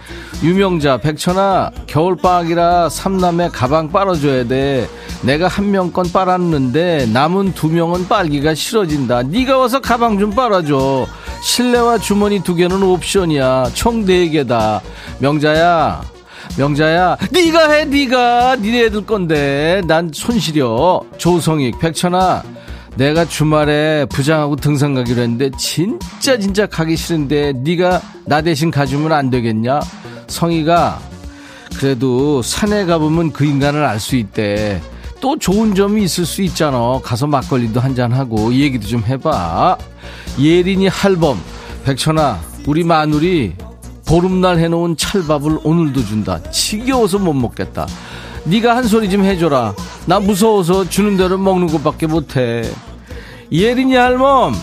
유명자 0.42 0.98
백천아 0.98 1.70
겨울방학이라 1.86 2.88
삼남매 2.90 3.48
가방 3.50 3.90
빨아줘야 3.90 4.46
돼. 4.46 4.88
내가 5.22 5.48
한 5.48 5.66
명 5.70 5.92
건 5.92 6.10
빨았는데 6.12 7.06
남은 7.06 7.54
두 7.54 7.68
명은 7.68 8.06
빨기가 8.08 8.54
싫어진다. 8.54 9.22
네가 9.24 9.56
와서 9.58 9.80
가방 9.80 10.18
좀 10.18 10.30
빨아줘. 10.30 11.06
실내와 11.42 11.98
주머니 11.98 12.40
두 12.42 12.54
개는 12.54 12.82
옵션이야. 12.82 13.70
총 13.74 14.04
네 14.04 14.28
개다. 14.28 14.80
명자야 15.20 16.02
명자야 16.56 17.16
네가 17.30 17.70
해 17.70 17.84
네가. 17.84 18.56
니네 18.56 18.84
애들 18.84 19.06
건데. 19.06 19.82
난 19.86 20.10
손시려 20.12 21.02
조성익 21.18 21.78
백천아. 21.78 22.42
내가 22.96 23.26
주말에 23.26 24.06
부장하고 24.06 24.56
등산 24.56 24.94
가기로 24.94 25.20
했는데 25.20 25.50
진짜 25.58 26.38
진짜 26.38 26.64
가기 26.66 26.96
싫은데 26.96 27.52
네가 27.58 28.00
나 28.24 28.40
대신 28.40 28.70
가주면 28.70 29.12
안 29.12 29.28
되겠냐? 29.28 29.80
성희가 30.28 30.98
그래도 31.78 32.40
산에 32.40 32.86
가보면 32.86 33.32
그 33.32 33.44
인간을 33.44 33.84
알 33.84 34.00
수 34.00 34.16
있대. 34.16 34.80
또 35.20 35.38
좋은 35.38 35.74
점이 35.74 36.04
있을 36.04 36.24
수 36.24 36.40
있잖아. 36.42 36.98
가서 37.02 37.26
막걸리도 37.26 37.80
한잔하고 37.80 38.52
이 38.52 38.60
얘기도 38.62 38.86
좀 38.86 39.02
해봐. 39.06 39.76
예린이 40.40 40.88
할범. 40.88 41.38
백천아 41.84 42.38
우리 42.66 42.82
마누리 42.82 43.52
보름날 44.06 44.58
해놓은 44.58 44.96
찰밥을 44.96 45.58
오늘도 45.64 46.04
준다. 46.04 46.40
지겨워서 46.50 47.18
못 47.18 47.34
먹겠다. 47.34 47.86
네가 48.44 48.76
한 48.76 48.84
소리 48.84 49.10
좀 49.10 49.24
해줘라. 49.24 49.74
나 50.06 50.20
무서워서 50.20 50.88
주는 50.88 51.16
대로 51.16 51.36
먹는 51.36 51.66
것밖에 51.66 52.06
못해. 52.06 52.62
예린이 53.50 53.94
할멈, 53.94 54.54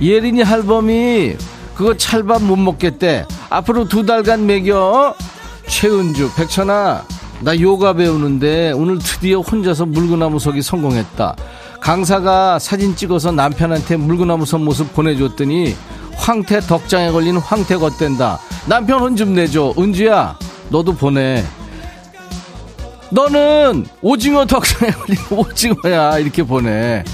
예린이 0.00 0.42
할멈이 0.42 1.36
그거 1.74 1.96
찰밥 1.96 2.42
못 2.42 2.56
먹겠대. 2.56 3.26
앞으로 3.50 3.88
두 3.88 4.06
달간 4.06 4.46
먹여. 4.46 5.14
최은주, 5.66 6.30
백천아, 6.36 7.04
나 7.40 7.60
요가 7.60 7.92
배우는데 7.92 8.72
오늘 8.72 8.98
드디어 8.98 9.40
혼자서 9.40 9.86
물구나무 9.86 10.38
서기 10.38 10.62
성공했다. 10.62 11.34
강사가 11.80 12.60
사진 12.60 12.94
찍어서 12.94 13.32
남편한테 13.32 13.96
물구나무 13.96 14.46
선 14.46 14.64
모습 14.64 14.94
보내줬더니 14.94 15.74
황태 16.16 16.60
덕장에 16.60 17.10
걸린 17.10 17.36
황태 17.36 17.76
겉댄다. 17.76 18.38
남편 18.66 19.00
혼 19.00 19.16
좀 19.16 19.34
내줘. 19.34 19.74
은주야, 19.78 20.38
너도 20.68 20.94
보내. 20.94 21.44
너는 23.10 23.86
오징어 24.00 24.46
덕장에 24.46 24.90
걸린 25.06 25.18
오징어야. 25.30 26.18
이렇게 26.18 26.42
보내. 26.42 27.04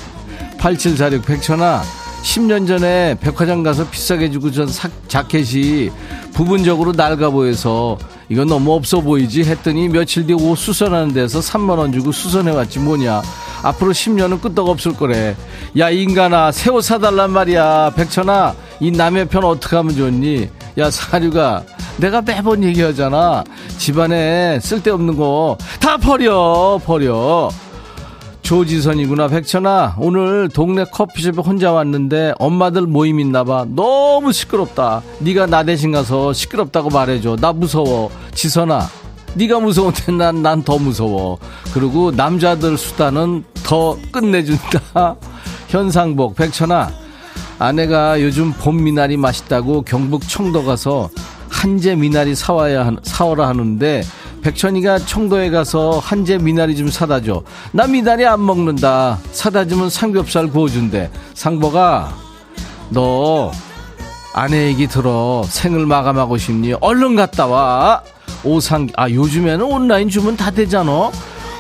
8746 0.59 1.25
백천아, 1.25 1.83
10년 2.23 2.67
전에 2.67 3.17
백화점 3.21 3.63
가서 3.63 3.89
비싸게 3.89 4.31
주고 4.31 4.51
전 4.51 4.67
사, 4.67 4.89
자켓이 5.07 5.91
부분적으로 6.35 6.93
낡아 6.93 7.31
보여서 7.31 7.97
이건 8.29 8.47
너무 8.49 8.75
없어 8.75 9.01
보이지 9.01 9.43
했더니 9.45 9.89
며칠 9.89 10.27
뒤에 10.27 10.37
옷 10.39 10.57
수선하는 10.57 11.15
데서 11.15 11.41
3만원 11.41 11.93
주고 11.93 12.13
수선해왔지 12.13 12.79
뭐냐. 12.81 13.23
앞으로 13.63 13.93
10년은 13.93 14.41
끄떡 14.43 14.69
없을 14.69 14.93
거래. 14.95 15.35
야, 15.79 15.91
인간아, 15.91 16.53
새 16.53 16.71
옷 16.71 16.85
사달란 16.85 17.31
말이야. 17.33 17.93
백천아, 17.97 18.55
이 18.81 18.91
남의 18.91 19.29
편 19.29 19.45
어떻게 19.45 19.77
하면 19.77 19.97
좋니? 19.97 20.49
야, 20.79 20.91
사류가, 20.91 21.65
내가 21.97 22.21
매번 22.21 22.63
얘기하잖아. 22.63 23.45
집안에 23.79 24.61
쓸데없는 24.61 25.17
거 25.17 25.57
다 25.81 25.97
버려, 25.97 26.79
버려. 26.85 27.51
조지선이구나. 28.53 29.29
백천아 29.29 29.97
오늘 29.99 30.49
동네 30.49 30.83
커피숍에 30.85 31.43
혼자 31.43 31.71
왔는데 31.71 32.33
엄마들 32.39 32.87
모임 32.87 33.21
있나 33.21 33.45
봐. 33.45 33.67
너무 33.69 34.33
시끄럽다. 34.33 35.03
네가 35.19 35.45
나 35.45 35.65
대신 35.65 35.93
가서 35.93 36.33
시끄럽다고 36.33 36.89
말해줘. 36.89 37.37
나 37.37 37.53
무서워. 37.53 38.11
지선아 38.33 38.89
네가 39.35 39.61
무서운데 39.61 40.13
난 40.13 40.41
난 40.41 40.63
더 40.63 40.79
무서워. 40.79 41.37
그리고 41.75 42.11
남자들 42.11 42.79
수다는 42.79 43.45
더 43.65 43.99
끝내준다. 44.11 45.17
현상복. 45.69 46.35
백천아 46.37 46.91
아내가 47.59 48.19
요즘 48.23 48.55
봄 48.55 48.83
미나리 48.83 49.19
맛있다고 49.19 49.83
경북 49.83 50.27
청도 50.27 50.65
가서 50.65 51.11
한재 51.51 51.97
미나리 51.97 52.35
사와야 52.35 52.93
사오라 53.03 53.47
하는데 53.47 54.03
백천이가 54.43 55.01
청도에 55.01 55.51
가서 55.51 55.99
한재 55.99 56.39
미나리 56.39 56.77
좀 56.77 56.89
사다 56.89 57.21
줘. 57.23 57.43
나 57.73 57.87
미나리 57.87 58.25
안 58.27 58.45
먹는다. 58.45 59.19
사다 59.33 59.67
주면 59.67 59.91
삼겹살 59.91 60.49
구워준대. 60.49 61.11
상보가 61.35 62.15
너 62.91 63.51
아내 64.33 64.67
얘기 64.67 64.87
들어. 64.87 65.43
생을 65.47 65.87
마감하고 65.87 66.39
싶니? 66.39 66.75
얼른 66.81 67.17
갔다 67.17 67.47
와. 67.47 68.03
오상 68.45 68.89
아 68.97 69.11
요즘에는 69.11 69.61
온라인 69.63 70.09
주문 70.09 70.37
다 70.37 70.51
되잖아. 70.51 71.11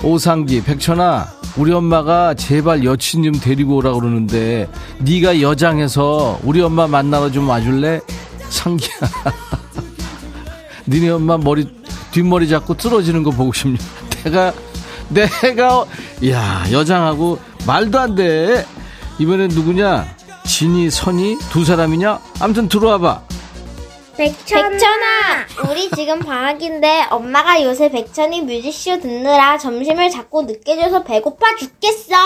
오상기 0.02 0.62
백천아 0.62 1.26
우리 1.56 1.72
엄마가 1.72 2.34
제발 2.34 2.84
여친 2.84 3.24
좀 3.24 3.32
데리고 3.32 3.76
오라 3.76 3.92
그러는데 3.94 4.68
네가 4.98 5.40
여장해서 5.40 6.38
우리 6.44 6.60
엄마 6.60 6.86
만나러 6.86 7.30
좀 7.32 7.48
와줄래? 7.48 8.00
상기야. 8.48 8.90
니네 10.86 11.10
엄마 11.10 11.36
머리 11.36 11.66
뒷머리 12.18 12.48
잡고 12.48 12.74
뚫어지는 12.74 13.22
거 13.22 13.30
보고 13.30 13.52
싶냐. 13.52 13.78
내가, 14.24 14.52
내가, 15.08 15.84
야 16.28 16.64
여장하고 16.72 17.38
말도 17.64 17.98
안 17.98 18.14
돼. 18.16 18.66
이번엔 19.20 19.48
누구냐? 19.50 20.16
진이, 20.44 20.90
선이 20.90 21.36
두 21.50 21.64
사람이냐? 21.64 22.18
아무튼 22.40 22.68
들어와봐. 22.68 23.22
백천아. 24.16 24.70
백천아, 24.70 25.70
우리 25.70 25.88
지금 25.90 26.18
방학인데 26.18 27.06
엄마가 27.10 27.62
요새 27.62 27.88
백천이 27.88 28.42
뮤직쇼 28.42 28.98
듣느라 28.98 29.56
점심을 29.56 30.10
자꾸 30.10 30.42
늦게 30.42 30.74
줘서 30.76 31.04
배고파 31.04 31.54
죽겠어. 31.54 32.16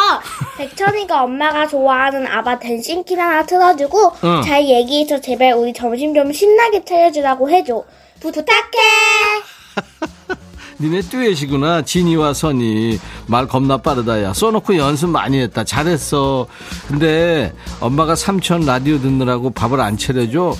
백천이가 0.56 1.22
엄마가 1.24 1.66
좋아하는 1.66 2.26
아바 2.26 2.60
댄싱킨 2.60 3.20
하나 3.20 3.44
틀어주고 3.44 4.12
응. 4.24 4.42
잘 4.42 4.64
얘기해서 4.66 5.20
제발 5.20 5.52
우리 5.52 5.74
점심 5.74 6.14
좀 6.14 6.32
신나게 6.32 6.82
차려주라고 6.82 7.50
해줘. 7.50 7.84
부탁해. 8.20 9.51
니네 10.80 11.02
듀엣이구나. 11.02 11.82
진이와 11.82 12.34
선이. 12.34 12.98
말 13.26 13.46
겁나 13.46 13.76
빠르다, 13.76 14.22
야. 14.22 14.32
써놓고 14.32 14.76
연습 14.76 15.10
많이 15.10 15.38
했다. 15.38 15.64
잘했어. 15.64 16.46
근데 16.88 17.52
엄마가 17.80 18.14
삼촌 18.14 18.62
라디오 18.62 18.98
듣느라고 19.00 19.50
밥을 19.50 19.80
안 19.80 19.96
차려줘? 19.96 20.56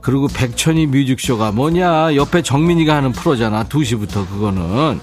그리고 0.00 0.28
백천이 0.28 0.86
뮤직쇼가 0.88 1.52
뭐냐. 1.52 2.14
옆에 2.14 2.42
정민이가 2.42 2.94
하는 2.94 3.12
프로잖아. 3.12 3.64
2시부터 3.64 4.28
그거는. 4.28 5.00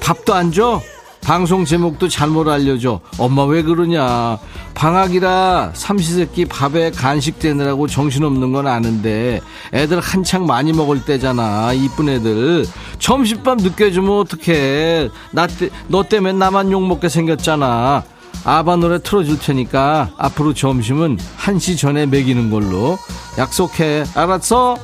밥도 0.00 0.34
안 0.34 0.52
줘? 0.52 0.80
방송 1.22 1.64
제목도 1.64 2.08
잘못 2.08 2.48
알려줘. 2.48 3.00
엄마 3.18 3.44
왜 3.44 3.62
그러냐. 3.62 4.38
방학이라 4.74 5.70
삼시세끼 5.74 6.46
밥에 6.46 6.90
간식 6.90 7.38
되느라고 7.38 7.86
정신없는 7.86 8.52
건 8.52 8.66
아는데 8.66 9.40
애들 9.72 10.00
한창 10.00 10.46
많이 10.46 10.72
먹을 10.72 11.04
때잖아. 11.04 11.72
이쁜 11.72 12.08
애들. 12.08 12.66
점심밥 12.98 13.58
늦게 13.62 13.92
주면 13.92 14.18
어떡해. 14.18 15.10
나, 15.30 15.46
때, 15.46 15.70
너 15.86 16.02
때문에 16.02 16.32
나만 16.32 16.72
욕먹게 16.72 17.08
생겼잖아. 17.08 18.02
아바 18.44 18.76
노래 18.76 19.00
틀어줄 19.00 19.38
테니까 19.38 20.10
앞으로 20.18 20.52
점심은 20.52 21.16
1시 21.38 21.78
전에 21.78 22.06
먹이는 22.06 22.50
걸로. 22.50 22.98
약속해. 23.38 24.04
알았어? 24.14 24.76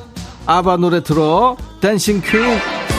아바 0.45 0.77
노래 0.77 1.03
들어. 1.03 1.57
댄싱 1.81 2.21
퀸. 2.21 2.98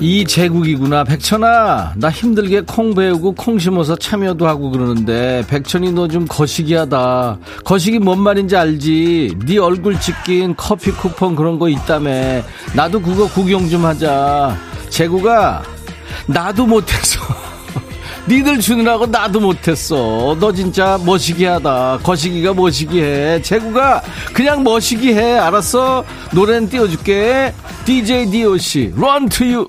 이 0.00 0.24
제국이구나 0.24 1.04
백천아. 1.04 1.92
나 1.96 2.10
힘들게 2.10 2.62
콩 2.62 2.94
배우고 2.94 3.32
콩 3.32 3.58
심어서 3.58 3.94
참여도 3.96 4.48
하고 4.48 4.70
그러는데 4.70 5.44
백천이 5.48 5.92
너 5.92 6.08
좀 6.10 6.26
거시기하다. 6.26 7.38
거시기 7.64 7.98
뭔 7.98 8.18
말인지 8.20 8.56
알지? 8.56 9.36
네 9.46 9.58
얼굴 9.58 10.00
찍긴 10.00 10.54
커피 10.56 10.90
쿠폰 10.90 11.36
그런 11.36 11.58
거 11.58 11.68
있다며. 11.68 12.10
나도 12.74 13.00
그거 13.02 13.28
구경 13.28 13.68
좀 13.68 13.84
하자. 13.84 14.56
제국아 14.88 15.62
나도 16.26 16.66
못했어 16.66 17.20
니들 18.26 18.58
주느라고 18.58 19.06
나도 19.06 19.38
못했어. 19.38 20.34
너 20.40 20.50
진짜 20.52 20.98
머시기하다. 21.04 22.00
거시기가 22.02 22.54
머시기해. 22.54 23.42
제국아 23.42 24.00
그냥 24.32 24.64
머시기해. 24.64 25.38
알았어? 25.38 26.04
노래는 26.32 26.70
띄워줄게. 26.70 27.52
DJ 27.84 28.30
DOC 28.30 28.94
Run 28.96 29.28
to 29.28 29.46
you 29.46 29.68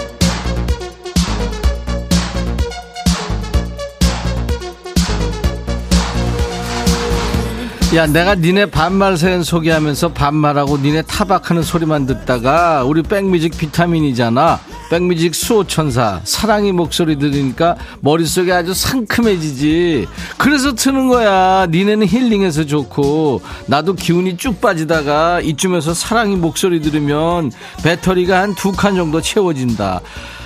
야, 7.93 8.07
내가 8.07 8.35
니네 8.35 8.67
반말 8.67 9.17
사연 9.17 9.43
소개하면서 9.43 10.13
반말하고 10.13 10.77
니네 10.77 11.01
타박하는 11.01 11.61
소리만 11.61 12.05
듣다가 12.05 12.85
우리 12.85 13.03
백뮤직 13.03 13.57
비타민이잖아. 13.57 14.61
백뮤직 14.89 15.35
수호천사. 15.35 16.21
사랑이 16.23 16.71
목소리 16.71 17.19
들으니까 17.19 17.75
머릿속에 17.99 18.53
아주 18.53 18.73
상큼해지지. 18.73 20.07
그래서 20.37 20.73
트는 20.73 21.09
거야. 21.09 21.67
니네는 21.69 22.07
힐링해서 22.07 22.65
좋고. 22.65 23.41
나도 23.65 23.95
기운이 23.95 24.37
쭉 24.37 24.61
빠지다가 24.61 25.41
이쯤에서 25.41 25.93
사랑이 25.93 26.37
목소리 26.37 26.81
들으면 26.81 27.51
배터리가 27.83 28.41
한 28.41 28.55
두 28.55 28.71
칸 28.71 28.95
정도 28.95 29.19
채워진다. 29.21 29.99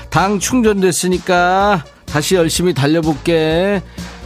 당 0.10 0.39
충전됐으니까 0.39 1.84
다시 2.08 2.34
열심히 2.36 2.74
달려볼게. 2.74 3.84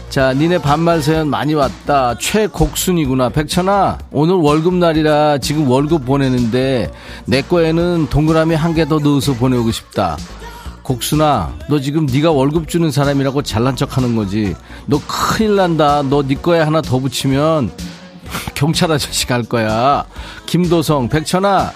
자, 0.10 0.34
니네 0.34 0.58
반말 0.60 1.04
사연 1.04 1.30
많이 1.30 1.54
왔다. 1.54 2.16
최곡순이구나. 2.18 3.30
백천아, 3.30 4.00
오늘 4.12 4.36
월급날이라 4.36 5.38
지금 5.38 5.70
월급 5.70 6.04
보내는데 6.06 6.92
내 7.26 7.42
거에는 7.44 8.08
동그라미 8.10 8.56
한 8.56 8.74
개 8.74 8.86
더 8.86 8.98
넣어서 9.00 9.34
보내고 9.34 9.72
싶다. 9.72 10.18
곡순아, 10.82 11.54
너 11.70 11.80
지금 11.80 12.08
네가 12.08 12.32
월급 12.32 12.68
주는 12.68 12.90
사람이라고 12.90 13.44
잘난 13.44 13.76
척 13.76 13.98
하는 13.98 14.16
거지. 14.16 14.56
너 14.88 15.00
큰일 15.08 15.56
난다. 15.58 16.02
너 16.02 16.24
네 16.24 16.34
거에 16.42 16.60
하나 16.60 16.82
더 16.82 16.98
붙이면 16.98 17.70
경찰 18.56 18.92
아저씨 18.92 19.28
갈 19.28 19.44
거야. 19.44 20.06
김도성, 20.48 21.10
백천아, 21.10 21.72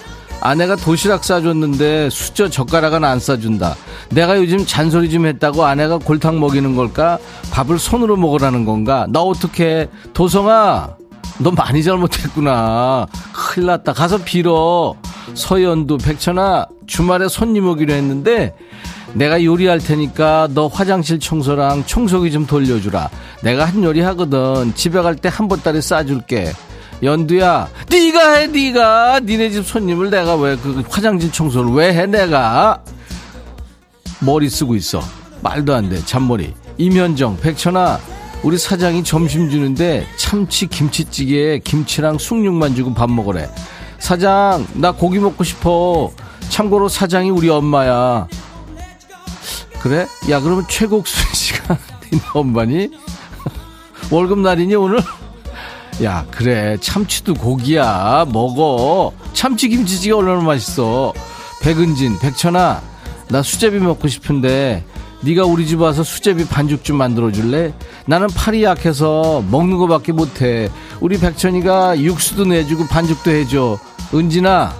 아내가 0.45 0.75
도시락 0.75 1.23
싸줬는데 1.23 2.09
수저 2.09 2.49
젓가락은 2.49 3.03
안 3.05 3.17
싸준다. 3.17 3.75
내가 4.09 4.37
요즘 4.37 4.65
잔소리 4.65 5.09
좀 5.09 5.25
했다고 5.25 5.63
아내가 5.63 5.97
골탕 5.97 6.37
먹이는 6.37 6.75
걸까? 6.75 7.17
밥을 7.51 7.79
손으로 7.79 8.17
먹으라는 8.17 8.65
건가? 8.65 9.07
나 9.09 9.21
어떡해. 9.21 9.87
도성아, 10.13 10.89
너 11.39 11.51
많이 11.51 11.81
잘못했구나. 11.81 13.07
큰일 13.31 13.67
났다. 13.67 13.93
가서 13.93 14.17
빌어. 14.17 14.95
서연도, 15.33 15.97
백천아, 15.97 16.65
주말에 16.87 17.29
손님 17.29 17.65
오기로 17.69 17.93
했는데, 17.93 18.53
내가 19.13 19.41
요리할 19.41 19.79
테니까 19.79 20.49
너 20.53 20.67
화장실 20.67 21.19
청소랑 21.19 21.85
청소기 21.85 22.31
좀 22.31 22.45
돌려주라. 22.45 23.09
내가 23.43 23.63
한 23.65 23.81
요리 23.83 24.01
하거든. 24.01 24.73
집에 24.75 25.01
갈 25.01 25.15
때 25.15 25.29
한 25.29 25.47
보따리 25.47 25.81
싸줄게. 25.81 26.51
연두야, 27.01 27.67
네가 27.89 28.31
해, 28.33 28.47
네가. 28.47 29.19
니네 29.21 29.49
집 29.49 29.65
손님을 29.65 30.09
내가 30.09 30.35
왜 30.35 30.55
그 30.55 30.83
화장실 30.89 31.31
청소를 31.31 31.71
왜 31.71 31.93
해, 31.93 32.05
내가? 32.05 32.81
머리 34.21 34.49
쓰고 34.49 34.75
있어. 34.75 35.01
말도 35.41 35.73
안 35.75 35.89
돼. 35.89 36.03
잔머리. 36.05 36.53
임현정, 36.77 37.39
백천아, 37.41 37.99
우리 38.43 38.57
사장이 38.57 39.03
점심 39.03 39.49
주는데 39.49 40.07
참치 40.17 40.67
김치찌개에 40.67 41.59
김치랑 41.59 42.17
숭늉만 42.17 42.75
주고 42.75 42.93
밥 42.93 43.09
먹으래. 43.11 43.49
사장, 43.99 44.65
나 44.73 44.91
고기 44.91 45.19
먹고 45.19 45.43
싶어. 45.43 46.11
참고로 46.49 46.87
사장이 46.87 47.29
우리 47.31 47.49
엄마야. 47.49 48.27
그래? 49.81 50.07
야, 50.29 50.39
그러면 50.39 50.65
최곡순 50.69 51.33
씨가 51.33 51.77
네 52.11 52.19
엄마니? 52.33 52.89
월급 54.09 54.39
날이니, 54.39 54.75
오늘? 54.75 54.99
야, 56.01 56.25
그래. 56.31 56.77
참치도 56.81 57.35
고기야. 57.35 58.25
먹어. 58.29 59.13
참치 59.33 59.69
김치찌개 59.69 60.11
얼마나 60.13 60.41
맛있어. 60.41 61.13
백은진, 61.61 62.19
백천아, 62.19 62.81
나 63.29 63.41
수제비 63.43 63.79
먹고 63.79 64.07
싶은데 64.07 64.83
네가 65.21 65.45
우리 65.45 65.65
집 65.65 65.79
와서 65.79 66.03
수제비 66.03 66.45
반죽 66.45 66.83
좀 66.83 66.97
만들어 66.97 67.31
줄래? 67.31 67.73
나는 68.05 68.27
팔이 68.27 68.63
약해서 68.63 69.41
먹는 69.49 69.77
거밖에 69.77 70.11
못해. 70.11 70.69
우리 70.99 71.17
백천이가 71.17 71.99
육수도 72.01 72.45
내주고 72.45 72.85
반죽도 72.87 73.31
해줘. 73.31 73.77
은진아, 74.13 74.73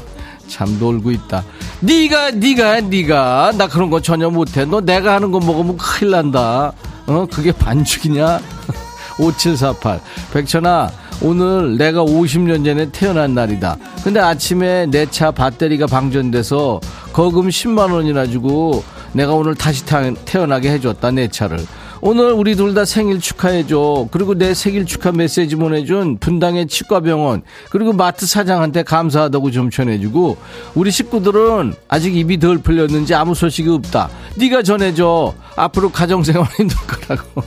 참 0.48 0.78
놀고 0.78 1.10
있다. 1.10 1.44
네가 1.80 2.30
네가 2.32 2.80
네가 2.80 3.52
나 3.58 3.66
그런 3.68 3.90
거 3.90 4.00
전혀 4.00 4.30
못해. 4.30 4.64
너 4.64 4.80
내가 4.80 5.14
하는 5.14 5.30
거 5.30 5.40
먹으면 5.40 5.76
큰일 5.76 6.12
난다. 6.12 6.72
어 7.06 7.26
그게 7.30 7.52
반죽이냐? 7.52 8.40
5748 9.20 10.00
백천아 10.32 10.90
오늘 11.22 11.76
내가 11.76 12.02
50년 12.02 12.64
전에 12.64 12.90
태어난 12.90 13.34
날이다. 13.34 13.76
근데 14.02 14.20
아침에 14.20 14.86
내 14.86 15.04
차 15.10 15.30
배터리가 15.30 15.86
방전돼서 15.86 16.80
거금 17.12 17.48
10만 17.48 17.92
원이나 17.92 18.26
주고 18.26 18.82
내가 19.12 19.34
오늘 19.34 19.54
다시 19.54 19.84
타- 19.84 20.10
태어나게 20.24 20.70
해줬다 20.70 21.10
내 21.10 21.28
차를. 21.28 21.58
오늘 22.02 22.32
우리 22.32 22.56
둘 22.56 22.72
다 22.72 22.86
생일 22.86 23.20
축하해줘. 23.20 24.08
그리고 24.10 24.34
내 24.34 24.54
생일 24.54 24.86
축하 24.86 25.12
메시지 25.12 25.56
보내준 25.56 26.16
분당의 26.16 26.66
치과병원 26.68 27.42
그리고 27.68 27.92
마트 27.92 28.24
사장한테 28.26 28.84
감사하다고 28.84 29.50
좀 29.50 29.68
전해주고 29.68 30.38
우리 30.74 30.90
식구들은 30.90 31.74
아직 31.88 32.16
입이 32.16 32.38
덜 32.38 32.56
풀렸는지 32.56 33.14
아무 33.14 33.34
소식이 33.34 33.68
없다. 33.68 34.08
네가 34.36 34.62
전해줘. 34.62 35.34
앞으로 35.56 35.90
가정생활 35.90 36.46
힘들 36.56 36.76
거라고. 36.86 37.42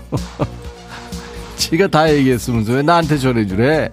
지가 1.55 1.87
다 1.87 2.11
얘기했으면서 2.11 2.73
왜 2.73 2.81
나한테 2.81 3.17
전해주래? 3.17 3.91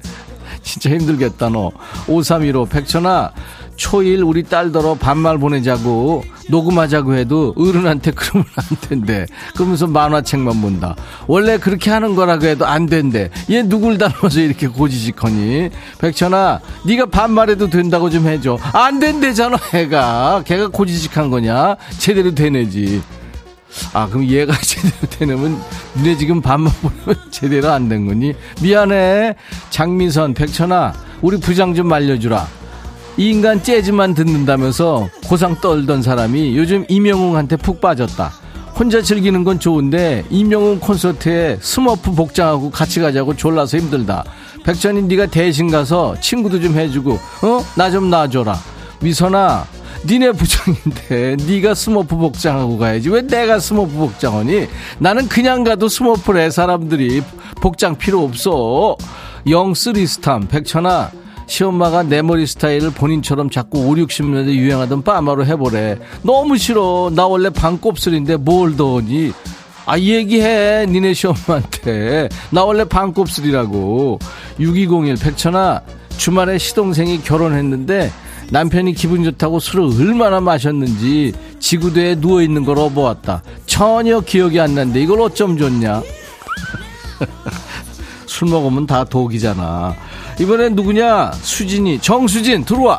진짜 0.62 0.90
힘들겠다 0.90 1.48
너. 1.48 1.70
5315 2.06 2.66
백천아 2.66 3.32
초일 3.76 4.22
우리 4.22 4.42
딸더러 4.42 4.94
반말 4.94 5.38
보내자고 5.38 6.22
녹음하자고 6.50 7.14
해도 7.14 7.54
어른한테 7.56 8.10
그러면 8.10 8.44
안 8.56 8.64
된대. 8.82 9.26
그러면서 9.54 9.86
만화책만 9.86 10.60
본다. 10.60 10.94
원래 11.26 11.56
그렇게 11.56 11.90
하는 11.90 12.14
거라고 12.14 12.44
해도 12.44 12.66
안 12.66 12.84
된대. 12.84 13.30
얘 13.50 13.62
누굴 13.62 13.96
닮아서 13.96 14.40
이렇게 14.40 14.66
고지식하니? 14.68 15.70
백천아 15.98 16.60
네가 16.84 17.06
반말해도 17.06 17.70
된다고 17.70 18.10
좀 18.10 18.28
해줘. 18.28 18.58
안 18.74 18.98
된대잖아 18.98 19.56
애가. 19.72 20.42
걔가 20.44 20.68
고지식한 20.68 21.30
거냐? 21.30 21.76
제대로 21.96 22.34
되내지. 22.34 23.00
아, 23.92 24.06
그럼 24.08 24.26
얘가 24.26 24.54
제대로 24.60 24.94
되려면, 25.10 25.60
니네 25.96 26.16
지금 26.16 26.40
밥만 26.40 26.72
보면 26.80 27.16
제대로 27.30 27.70
안 27.70 27.88
된 27.88 28.06
거니? 28.06 28.32
미안해. 28.62 29.34
장미선, 29.70 30.34
백천아, 30.34 30.92
우리 31.22 31.38
부장 31.38 31.74
좀 31.74 31.88
말려주라. 31.88 32.46
이 33.16 33.30
인간 33.30 33.62
재즈만 33.62 34.14
듣는다면서 34.14 35.08
고상 35.26 35.54
떨던 35.60 36.02
사람이 36.02 36.56
요즘 36.56 36.84
임영웅한테 36.88 37.56
푹 37.56 37.80
빠졌다. 37.80 38.32
혼자 38.78 39.02
즐기는 39.02 39.44
건 39.44 39.60
좋은데 39.60 40.24
임영웅 40.30 40.80
콘서트에 40.80 41.58
스머프 41.60 42.12
복장하고 42.12 42.70
같이 42.70 43.00
가자고 43.00 43.36
졸라서 43.36 43.76
힘들다. 43.76 44.24
백천이 44.64 45.02
네가 45.02 45.26
대신 45.26 45.70
가서 45.70 46.14
친구도 46.20 46.60
좀 46.62 46.78
해주고 46.78 47.12
어? 47.12 47.64
나 47.76 47.90
좀 47.90 48.08
놔줘라. 48.08 48.56
미선아 49.00 49.66
니네 50.06 50.32
부장인데 50.32 51.36
네가 51.46 51.74
스머프 51.74 52.16
복장하고 52.16 52.78
가야지. 52.78 53.10
왜 53.10 53.22
내가 53.22 53.58
스머프 53.58 53.92
복장하니? 53.92 54.66
나는 54.98 55.28
그냥 55.28 55.62
가도 55.62 55.88
스머프래 55.88 56.50
사람들이 56.50 57.22
복장 57.60 57.96
필요 57.96 58.24
없어. 58.24 58.96
영쓰리스탐 59.48 60.48
백천아 60.48 61.10
시엄마가 61.46 62.04
내 62.04 62.22
머리 62.22 62.46
스타일을 62.46 62.90
본인처럼 62.92 63.50
자꾸 63.50 63.88
5, 63.88 63.94
60년대 63.94 64.54
유행하던 64.54 65.02
빠마로 65.02 65.44
해보래. 65.44 65.98
너무 66.22 66.56
싫어. 66.56 67.10
나 67.14 67.26
원래 67.26 67.50
반곱슬인데 67.50 68.36
뭘 68.36 68.76
더니? 68.76 69.32
아 69.84 69.98
얘기해 69.98 70.86
니네 70.88 71.12
시엄마한테. 71.12 72.28
나 72.50 72.64
원래 72.64 72.84
반곱슬이라고. 72.84 74.18
6201 74.58 75.16
백천아 75.16 75.82
주말에 76.16 76.58
시동생이 76.58 77.22
결혼했는데 77.22 78.12
남편이 78.50 78.94
기분 78.94 79.22
좋다고 79.24 79.60
술을 79.60 79.84
얼마나 80.00 80.40
마셨는지 80.40 81.32
지구대에 81.60 82.16
누워있는 82.16 82.64
걸 82.64 82.78
업어왔다. 82.78 83.42
전혀 83.66 84.20
기억이 84.20 84.58
안 84.60 84.74
나는데 84.74 85.00
이걸 85.00 85.20
어쩜 85.20 85.56
좋냐? 85.56 86.02
술 88.26 88.48
먹으면 88.48 88.86
다 88.86 89.04
독이잖아. 89.04 89.94
이번엔 90.40 90.74
누구냐? 90.74 91.32
수진이. 91.32 92.00
정수진, 92.00 92.64
들어와! 92.64 92.98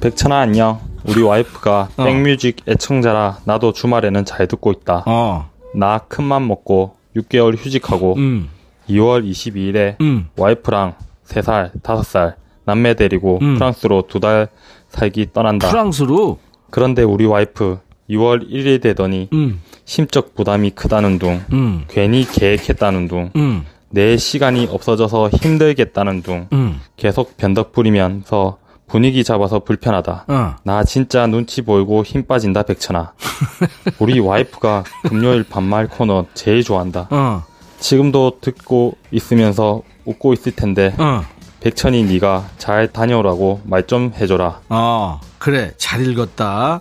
백천아 0.00 0.40
안녕. 0.40 0.78
우리 1.04 1.22
와이프가 1.22 1.88
어. 1.96 2.04
백뮤직 2.04 2.56
애청자라 2.68 3.38
나도 3.44 3.72
주말에는 3.72 4.24
잘 4.24 4.46
듣고 4.46 4.72
있다. 4.72 5.04
어, 5.06 5.48
나 5.74 5.98
큰맘 5.98 6.46
먹고 6.46 6.96
6개월 7.16 7.56
휴직하고 7.56 8.14
음, 8.16 8.48
2월 8.88 9.28
22일에 9.28 10.00
음. 10.00 10.28
와이프랑 10.36 10.94
3살, 11.26 11.80
5살 11.82 12.34
남매 12.66 12.94
데리고 12.94 13.38
음. 13.42 13.54
프랑스로 13.54 14.02
두 14.08 14.20
달 14.20 14.48
살기 14.88 15.28
떠난다. 15.32 15.68
프랑스로? 15.68 16.38
그런데 16.70 17.02
우리 17.02 17.26
와이프 17.26 17.78
2월 18.10 18.48
1일 18.50 18.80
되더니 18.80 19.28
음, 19.32 19.60
심적 19.84 20.34
부담이 20.34 20.70
크다는 20.70 21.18
둥, 21.18 21.42
음, 21.52 21.84
괜히 21.88 22.24
계획했다는 22.24 23.08
둥, 23.08 23.30
음, 23.36 23.64
내 23.90 24.16
시간이 24.16 24.68
없어져서 24.70 25.30
힘들겠다는 25.30 26.22
둥, 26.22 26.48
음, 26.52 26.80
계속 26.96 27.36
변덕 27.36 27.72
부리면서 27.72 28.58
분위기 28.86 29.24
잡아서 29.24 29.58
불편하다. 29.60 30.24
어. 30.28 30.54
나 30.62 30.84
진짜 30.84 31.26
눈치 31.26 31.62
보이고 31.62 32.04
힘 32.04 32.24
빠진다 32.24 32.62
백천아. 32.62 33.12
우리 33.98 34.20
와이프가 34.20 34.84
금요일 35.08 35.42
반말 35.42 35.88
코너 35.88 36.26
제일 36.34 36.62
좋아한다. 36.62 37.08
어, 37.10 37.42
지금도 37.80 38.38
듣고 38.40 38.96
있으면서 39.10 39.82
웃고 40.04 40.32
있을 40.34 40.52
텐데 40.52 40.94
어, 40.98 41.22
백천이 41.60 42.04
네가 42.04 42.48
잘 42.58 42.92
다녀오라고 42.92 43.62
말 43.64 43.86
좀 43.86 44.12
해줘라. 44.18 44.60
어, 44.68 45.20
그래. 45.38 45.72
잘 45.78 46.06
읽었다. 46.06 46.80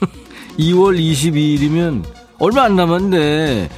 2월 0.58 0.98
22일이면 0.98 2.04
얼마 2.38 2.64
안 2.64 2.76
남았네. 2.76 3.68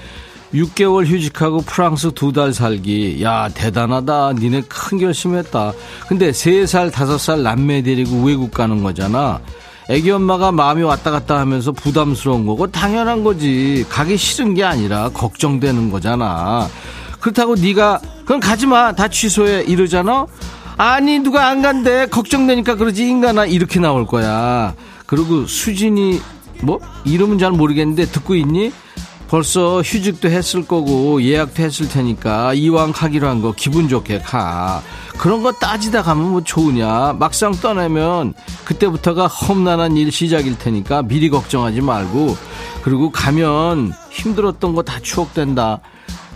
6개월 0.55 1.07
휴직하고 1.07 1.63
프랑스 1.63 2.13
두 2.13 2.33
달 2.33 2.53
살기. 2.53 3.23
야, 3.23 3.49
대단하다. 3.49 4.35
니네 4.35 4.63
큰 4.69 4.99
결심했다. 4.99 5.73
근데 6.09 6.31
3살, 6.31 6.91
5살 6.91 7.41
남매 7.41 7.83
데리고 7.83 8.23
외국 8.23 8.53
가는 8.53 8.83
거잖아. 8.83 9.41
애기 9.91 10.11
엄마가 10.11 10.53
마음이 10.53 10.83
왔다 10.83 11.11
갔다 11.11 11.39
하면서 11.41 11.73
부담스러운 11.73 12.47
거고 12.47 12.71
당연한 12.71 13.25
거지. 13.25 13.85
가기 13.89 14.17
싫은 14.17 14.55
게 14.55 14.63
아니라 14.63 15.09
걱정되는 15.11 15.91
거잖아. 15.91 16.69
그렇다고 17.23 17.55
네가 17.55 18.01
그럼 18.27 18.41
가지 18.41 18.67
마. 18.67 18.93
다 18.93 19.09
취소해. 19.09 19.63
이러잖아. 19.63 20.27
아니 20.77 21.21
누가 21.21 21.47
안 21.49 21.63
간대. 21.63 22.07
걱정되니까 22.07 22.75
그러지 22.75 23.07
인간아 23.09 23.47
이렇게 23.47 23.79
나올 23.81 24.07
거야. 24.07 24.75
그리고 25.07 25.47
수진이 25.47 26.21
뭐 26.63 26.81
이름은 27.05 27.39
잘 27.39 27.53
모르겠는데 27.53 28.07
듣고 28.07 28.35
있니? 28.35 28.73
벌써 29.29 29.81
휴직도 29.81 30.29
했을 30.29 30.67
거고 30.67 31.23
예약도 31.23 31.63
했을 31.63 31.89
테니까 31.89 32.53
이왕 32.53 32.93
가기로 32.93 33.27
한 33.29 33.41
거 33.41 33.53
기분 33.57 33.89
좋게 33.89 34.19
가. 34.21 34.83
그런 35.17 35.43
거 35.43 35.53
따지다 35.53 36.03
가면 36.03 36.33
뭐 36.33 36.43
좋으냐. 36.43 37.15
막상 37.19 37.53
떠나면 37.53 38.35
그때부터가 38.65 39.29
험난한 39.29 39.97
일 39.97 40.11
시작일 40.13 40.59
테니까 40.59 41.03
미리 41.03 41.31
걱정하지 41.31 41.81
말고 41.81 42.37
그리고 42.83 43.11
가면 43.13 43.93
힘들었던 44.11 44.75
거 44.75 44.83
다 44.83 44.99
추억된다. 45.01 45.81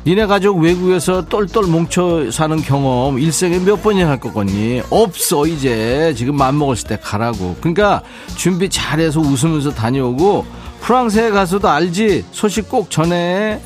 니네 0.06 0.26
가족 0.26 0.58
외국에서 0.58 1.24
똘똘 1.24 1.64
뭉쳐 1.64 2.30
사는 2.30 2.56
경험 2.58 3.18
일생에 3.18 3.58
몇 3.58 3.82
번이나 3.82 4.08
할 4.08 4.20
거겠니? 4.20 4.82
없어 4.88 5.48
이제 5.48 6.14
지금 6.16 6.36
맘먹었을 6.36 6.86
때 6.86 6.98
가라고. 7.02 7.56
그러니까 7.58 8.02
준비 8.36 8.68
잘해서 8.68 9.18
웃으면서 9.18 9.72
다녀오고 9.72 10.46
프랑스에 10.80 11.30
가서도 11.30 11.68
알지? 11.68 12.24
소식 12.30 12.68
꼭 12.68 12.88
전해. 12.88 13.58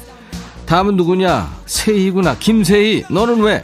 다음은 0.64 0.96
누구냐? 0.96 1.46
세희구나. 1.66 2.36
김세희. 2.38 3.04
너는 3.10 3.40
왜? 3.42 3.62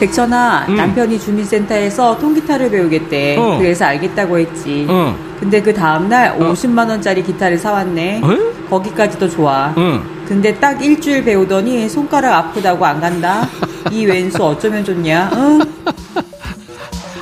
백천아, 0.00 0.66
응. 0.70 0.76
남편이 0.76 1.20
주민센터에서 1.20 2.16
통기타를 2.18 2.70
배우겠대. 2.70 3.36
어. 3.36 3.58
그래서 3.58 3.84
알겠다고 3.84 4.38
했지. 4.38 4.86
응. 4.88 5.14
근데 5.38 5.60
그 5.60 5.74
다음날 5.74 6.38
50만원짜리 6.38 7.26
기타를 7.26 7.58
사왔네. 7.58 8.22
어? 8.24 8.68
거기까지도 8.70 9.28
좋아. 9.28 9.74
응. 9.76 10.17
근데 10.28 10.54
딱 10.60 10.82
일주일 10.84 11.24
배우더니 11.24 11.88
손가락 11.88 12.34
아프다고 12.36 12.84
안 12.84 13.00
간다. 13.00 13.48
이 13.90 14.04
왼수 14.04 14.44
어쩌면 14.44 14.84
좋냐? 14.84 15.30
응? 15.34 15.60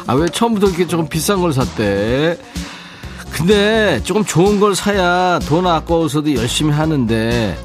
아, 0.09 0.14
왜 0.14 0.26
처음부터 0.28 0.66
이렇게 0.68 0.86
조금 0.88 1.09
비싼 1.09 1.40
걸 1.40 1.52
샀대? 1.52 2.36
근데 3.30 4.00
조금 4.02 4.24
좋은 4.24 4.59
걸 4.59 4.74
사야 4.74 5.38
돈 5.46 5.66
아까워서도 5.66 6.34
열심히 6.34 6.72
하는데 6.72 7.57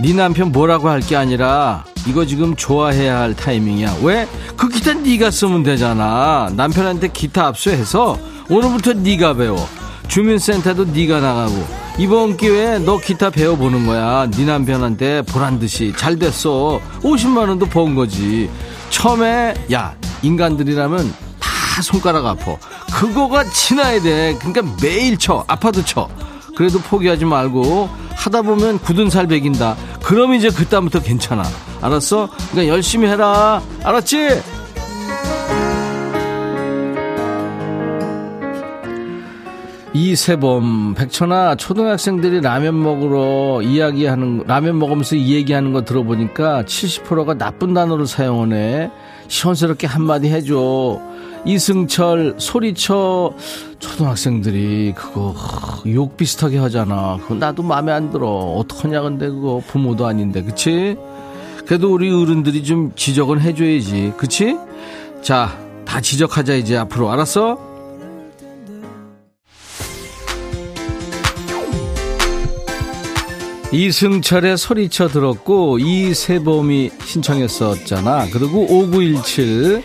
네 0.00 0.12
남편 0.12 0.52
뭐라고 0.52 0.88
할 0.90 1.00
게 1.00 1.16
아니라 1.16 1.84
이거 2.06 2.24
지금 2.26 2.54
좋아해야 2.54 3.18
할 3.20 3.34
타이밍이야. 3.34 3.96
왜? 4.02 4.28
그 4.56 4.68
기타 4.68 4.92
네가 4.94 5.30
쓰면 5.32 5.62
되잖아. 5.64 6.48
남편한테 6.54 7.08
기타 7.08 7.46
압수해서 7.46 8.18
오늘부터 8.48 8.92
네가 8.92 9.34
배워. 9.34 9.66
주민센터도 10.08 10.86
네가 10.86 11.20
나가고 11.20 11.66
이번 11.98 12.36
기회에 12.36 12.78
너 12.78 12.98
기타 12.98 13.30
배워보는 13.30 13.86
거야. 13.86 14.28
네 14.30 14.44
남편한테 14.44 15.22
보란 15.22 15.58
듯이 15.58 15.92
잘 15.96 16.18
됐어. 16.18 16.80
50만 17.02 17.48
원도 17.48 17.66
번 17.66 17.94
거지. 17.94 18.50
처음에 18.90 19.54
야 19.72 19.94
인간들이라면 20.22 21.14
다 21.40 21.82
손가락 21.82 22.26
아파. 22.26 22.56
그거가 22.92 23.44
지나야 23.44 24.00
돼. 24.00 24.36
그러니까 24.40 24.62
매일 24.82 25.16
쳐. 25.18 25.44
아파도 25.48 25.84
쳐. 25.84 26.08
그래도 26.56 26.78
포기하지 26.80 27.24
말고 27.24 27.88
하다 28.14 28.42
보면 28.42 28.78
굳은 28.78 29.10
살 29.10 29.26
배긴다. 29.26 29.76
그럼 30.02 30.34
이제 30.34 30.48
그다음부터 30.50 31.00
괜찮아. 31.02 31.44
알았어? 31.82 32.28
그러니까 32.50 32.74
열심히 32.74 33.08
해라. 33.08 33.60
알았지? 33.84 34.42
이세범 39.96 40.92
백천아 40.94 41.54
초등학생들이 41.54 42.42
라면 42.42 42.82
먹으러 42.82 43.62
이야기하는 43.62 44.42
라면 44.46 44.78
먹으면서 44.78 45.16
이 45.16 45.32
얘기하는 45.32 45.72
거 45.72 45.86
들어보니까 45.86 46.64
70%가 46.64 47.32
나쁜 47.38 47.72
단어를 47.72 48.06
사용하네. 48.06 48.90
시원스럽게 49.28 49.86
한마디 49.86 50.28
해줘. 50.28 51.00
이승철 51.46 52.34
소리쳐. 52.36 53.32
초등학생들이 53.78 54.92
그거 54.94 55.34
욕 55.86 56.18
비슷하게 56.18 56.58
하잖아. 56.58 57.16
그거 57.22 57.34
나도 57.36 57.62
마음에 57.62 57.90
안 57.90 58.10
들어. 58.10 58.28
어떡하냐 58.28 59.00
근데 59.00 59.28
그거. 59.28 59.62
부모도 59.66 60.06
아닌데. 60.06 60.42
그치? 60.42 60.96
그래도 61.64 61.94
우리 61.94 62.12
어른들이 62.12 62.64
좀 62.64 62.92
지적은 62.94 63.40
해줘야지. 63.40 64.12
그치? 64.18 64.58
자 65.22 65.66
다 65.86 66.00
지적하자 66.02 66.54
이제. 66.56 66.76
앞으로. 66.76 67.10
알았어? 67.10 67.58
이승철의 73.72 74.56
소리쳐 74.56 75.08
들었고 75.08 75.78
이세범이 75.78 76.90
신청했었잖아. 77.04 78.28
그리고 78.32 78.66
5917 78.68 79.82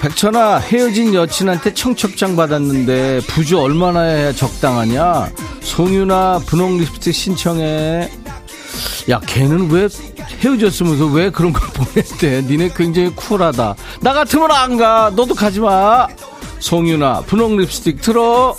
백천아 0.00 0.58
헤어진 0.58 1.14
여친한테 1.14 1.74
청첩장 1.74 2.36
받았는데 2.36 3.20
부주 3.28 3.60
얼마나 3.60 4.02
해야 4.02 4.32
적당하냐? 4.32 5.30
송유나 5.60 6.40
분홍 6.46 6.78
립스틱 6.78 7.14
신청해. 7.14 8.10
야 9.10 9.20
걔는 9.20 9.70
왜 9.70 9.88
헤어졌으면서 10.40 11.06
왜 11.06 11.30
그런 11.30 11.52
걸 11.52 11.62
보냈대? 11.70 12.42
니네 12.42 12.72
굉장히 12.76 13.10
쿨하다. 13.14 13.76
나 14.00 14.12
같으면 14.12 14.50
안 14.50 14.76
가. 14.76 15.12
너도 15.14 15.34
가지 15.34 15.60
마. 15.60 16.08
송유나 16.58 17.22
분홍 17.22 17.56
립스틱 17.58 18.00
틀어. 18.02 18.56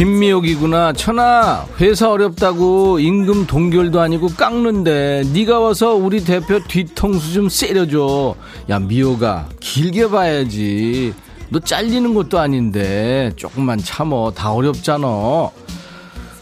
김미옥이구나. 0.00 0.94
천아 0.94 1.66
회사 1.78 2.10
어렵다고 2.10 2.98
임금 3.00 3.46
동결도 3.46 4.00
아니고 4.00 4.28
깎는데 4.28 5.24
네가 5.34 5.60
와서 5.60 5.92
우리 5.92 6.24
대표 6.24 6.58
뒤통수 6.66 7.34
좀 7.34 7.50
세려줘. 7.50 8.34
야 8.70 8.78
미옥아 8.78 9.50
길게 9.60 10.08
봐야지. 10.08 11.12
너 11.50 11.58
잘리는 11.58 12.14
것도 12.14 12.38
아닌데 12.38 13.30
조금만 13.36 13.76
참어. 13.76 14.30
다 14.30 14.52
어렵잖아 14.52 15.50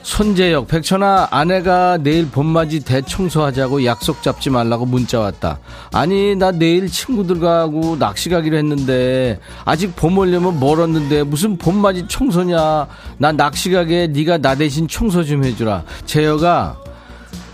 손재혁 0.08 0.68
백천아 0.68 1.28
아내가 1.30 1.98
내일 1.98 2.30
봄맞이 2.30 2.80
대청소하자고 2.80 3.84
약속 3.84 4.22
잡지 4.22 4.48
말라고 4.48 4.86
문자 4.86 5.20
왔다. 5.20 5.58
아니 5.92 6.34
나 6.34 6.50
내일 6.50 6.88
친구들하고 6.88 7.98
낚시 7.98 8.30
가기로 8.30 8.56
했는데 8.56 9.38
아직 9.66 9.94
봄 9.94 10.16
오려면 10.16 10.58
멀었는데 10.58 11.24
무슨 11.24 11.58
봄맞이 11.58 12.06
청소냐. 12.08 12.86
나 13.18 13.32
낚시 13.32 13.70
가게 13.70 14.06
네가 14.06 14.38
나 14.38 14.54
대신 14.54 14.88
청소 14.88 15.22
좀 15.24 15.44
해주라. 15.44 15.84
재혁아 16.06 16.78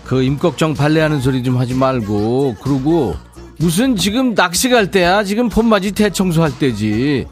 그 0.05 0.23
임꺽정 0.23 0.75
발레하는 0.75 1.19
소리 1.19 1.43
좀 1.43 1.57
하지 1.57 1.73
말고. 1.73 2.55
그러고 2.63 3.17
무슨 3.57 3.97
지금 3.97 4.33
낚시 4.33 4.69
갈 4.69 4.89
때야? 4.89 5.25
지금 5.25 5.49
봄맞이 5.49 5.91
대청소할 5.91 6.57
때지 6.57 7.25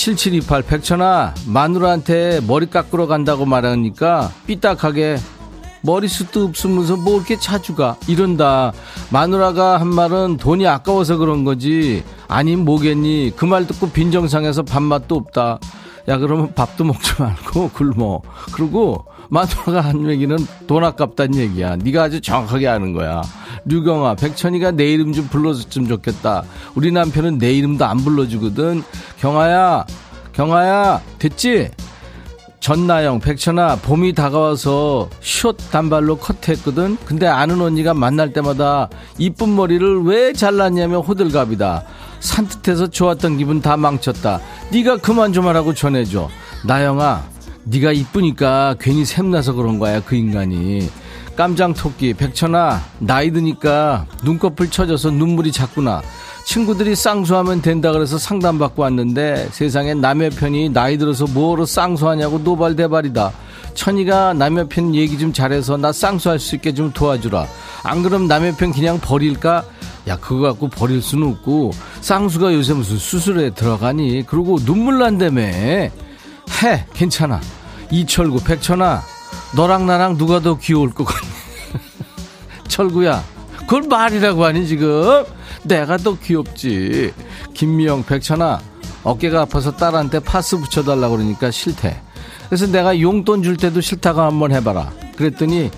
7728 0.00 0.62
백천아 0.62 1.34
마누라한테 1.46 2.40
머리 2.48 2.64
깎으러 2.70 3.06
간다고 3.06 3.44
말하니까 3.44 4.32
삐딱하게 4.46 5.18
머리숱도 5.82 6.42
없으면서 6.44 6.96
뭐 6.96 7.16
이렇게 7.16 7.38
자주 7.38 7.74
가? 7.74 7.96
이런다. 8.08 8.72
마누라가 9.10 9.78
한 9.78 9.88
말은 9.88 10.38
돈이 10.38 10.66
아까워서 10.66 11.18
그런 11.18 11.44
거지. 11.44 12.02
아님 12.28 12.64
뭐겠니? 12.64 13.32
그 13.36 13.44
말 13.44 13.66
듣고 13.66 13.90
빈정상해서 13.90 14.62
밥맛도 14.62 15.14
없다. 15.16 15.58
야 16.08 16.16
그러면 16.18 16.54
밥도 16.54 16.84
먹지 16.84 17.12
말고 17.18 17.70
굶어. 17.70 18.22
그리고 18.52 19.04
마누라가 19.30 19.80
한 19.80 20.10
얘기는 20.10 20.36
돈 20.66 20.84
아깝다는 20.84 21.36
얘기야. 21.36 21.76
네가 21.76 22.02
아주 22.04 22.20
정확하게 22.20 22.68
아는 22.68 22.92
거야. 22.92 23.22
류경아 23.64 24.16
백천이가 24.16 24.72
내 24.72 24.92
이름 24.92 25.12
좀 25.12 25.28
불러줬으면 25.28 25.88
좋겠다. 25.88 26.42
우리 26.74 26.90
남편은 26.92 27.38
내 27.38 27.52
이름도 27.52 27.84
안 27.84 27.98
불러주거든. 27.98 28.82
경아야 29.18 29.86
경아야 30.32 31.00
됐지? 31.18 31.70
전나영 32.58 33.20
백천아 33.20 33.76
봄이 33.76 34.12
다가와서 34.12 35.08
숏 35.20 35.56
단발로 35.70 36.16
커트했거든. 36.16 36.98
근데 37.06 37.26
아는 37.26 37.60
언니가 37.60 37.94
만날 37.94 38.32
때마다 38.32 38.90
이쁜 39.16 39.56
머리를 39.56 40.02
왜 40.02 40.32
잘랐냐며 40.32 41.00
호들갑이다. 41.00 41.84
산뜻해서 42.20 42.88
좋았던 42.88 43.38
기분 43.38 43.62
다 43.62 43.78
망쳤다. 43.78 44.40
네가 44.72 44.98
그만 44.98 45.32
좀 45.32 45.46
하라고 45.46 45.72
전해줘. 45.72 46.28
나영아 46.66 47.29
네가 47.64 47.92
이쁘니까 47.92 48.76
괜히 48.80 49.04
샘나서 49.04 49.52
그런 49.52 49.78
거야 49.78 50.02
그 50.02 50.16
인간이 50.16 50.90
깜장토끼, 51.36 52.14
백천아, 52.14 52.82
나이 52.98 53.30
드니까 53.30 54.06
눈꺼풀 54.24 54.70
쳐져서 54.70 55.10
눈물이 55.12 55.52
자꾸나. 55.52 56.02
친구들이 56.44 56.94
쌍수하면 56.94 57.62
된다 57.62 57.92
그래서 57.92 58.18
상담받고 58.18 58.82
왔는데 58.82 59.48
세상에 59.52 59.94
남의 59.94 60.30
편이 60.30 60.70
나이 60.70 60.98
들어서 60.98 61.26
뭐로 61.26 61.64
쌍수하냐고 61.64 62.40
노발대발이다. 62.40 63.32
천이가 63.74 64.34
남의 64.34 64.68
편 64.68 64.94
얘기 64.94 65.16
좀 65.16 65.32
잘해서 65.32 65.76
나 65.76 65.92
쌍수할 65.92 66.38
수 66.38 66.56
있게 66.56 66.74
좀 66.74 66.92
도와주라. 66.92 67.46
안 67.84 68.02
그럼 68.02 68.26
남의 68.26 68.56
편 68.56 68.72
그냥 68.72 68.98
버릴까? 69.00 69.64
야, 70.08 70.18
그거 70.18 70.48
갖고 70.48 70.68
버릴 70.68 71.00
수는 71.00 71.28
없고, 71.28 71.70
쌍수가 72.00 72.52
요새 72.52 72.74
무슨 72.74 72.98
수술에 72.98 73.50
들어가니? 73.50 74.24
그리고 74.26 74.58
눈물 74.58 74.98
난다며. 74.98 75.42
해, 76.62 76.84
괜찮아. 76.92 77.40
이철구, 77.90 78.44
백천아, 78.44 79.02
너랑 79.56 79.86
나랑 79.86 80.16
누가 80.16 80.40
더 80.40 80.58
귀여울 80.58 80.90
것 80.90 81.04
같니? 81.04 81.28
철구야, 82.68 83.24
그걸 83.60 83.82
말이라고 83.82 84.44
하니, 84.44 84.66
지금? 84.66 85.24
내가 85.62 85.96
더 85.96 86.18
귀엽지. 86.18 87.12
김미영, 87.54 88.04
백천아, 88.04 88.60
어깨가 89.02 89.42
아파서 89.42 89.74
딸한테 89.76 90.20
파스 90.20 90.56
붙여달라고 90.58 91.16
그러니까 91.16 91.50
싫대. 91.50 92.00
그래서 92.48 92.66
내가 92.66 93.00
용돈 93.00 93.42
줄 93.42 93.56
때도 93.56 93.80
싫다고 93.80 94.20
한번 94.20 94.52
해봐라. 94.52 94.92
그랬더니, 95.16 95.70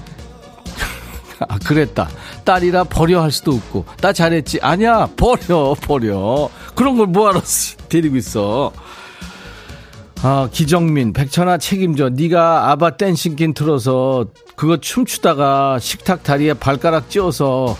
아, 1.48 1.58
그랬다. 1.58 2.08
딸이라 2.44 2.84
버려 2.84 3.22
할 3.22 3.30
수도 3.30 3.52
없고. 3.52 3.84
나 4.00 4.12
잘했지. 4.12 4.58
아니야, 4.62 5.08
버려, 5.16 5.74
버려. 5.80 6.48
그런 6.74 6.96
걸 6.96 7.06
뭐하러 7.08 7.42
데리고 7.88 8.16
있어. 8.16 8.72
아, 10.24 10.48
기정민, 10.52 11.12
백천아 11.12 11.58
책임져. 11.58 12.10
네가 12.10 12.70
아바 12.70 12.96
댄싱킨 12.96 13.54
틀어서 13.54 14.26
그거 14.54 14.76
춤추다가 14.76 15.80
식탁 15.80 16.22
다리에 16.22 16.54
발가락 16.54 17.10
찧어서 17.10 17.76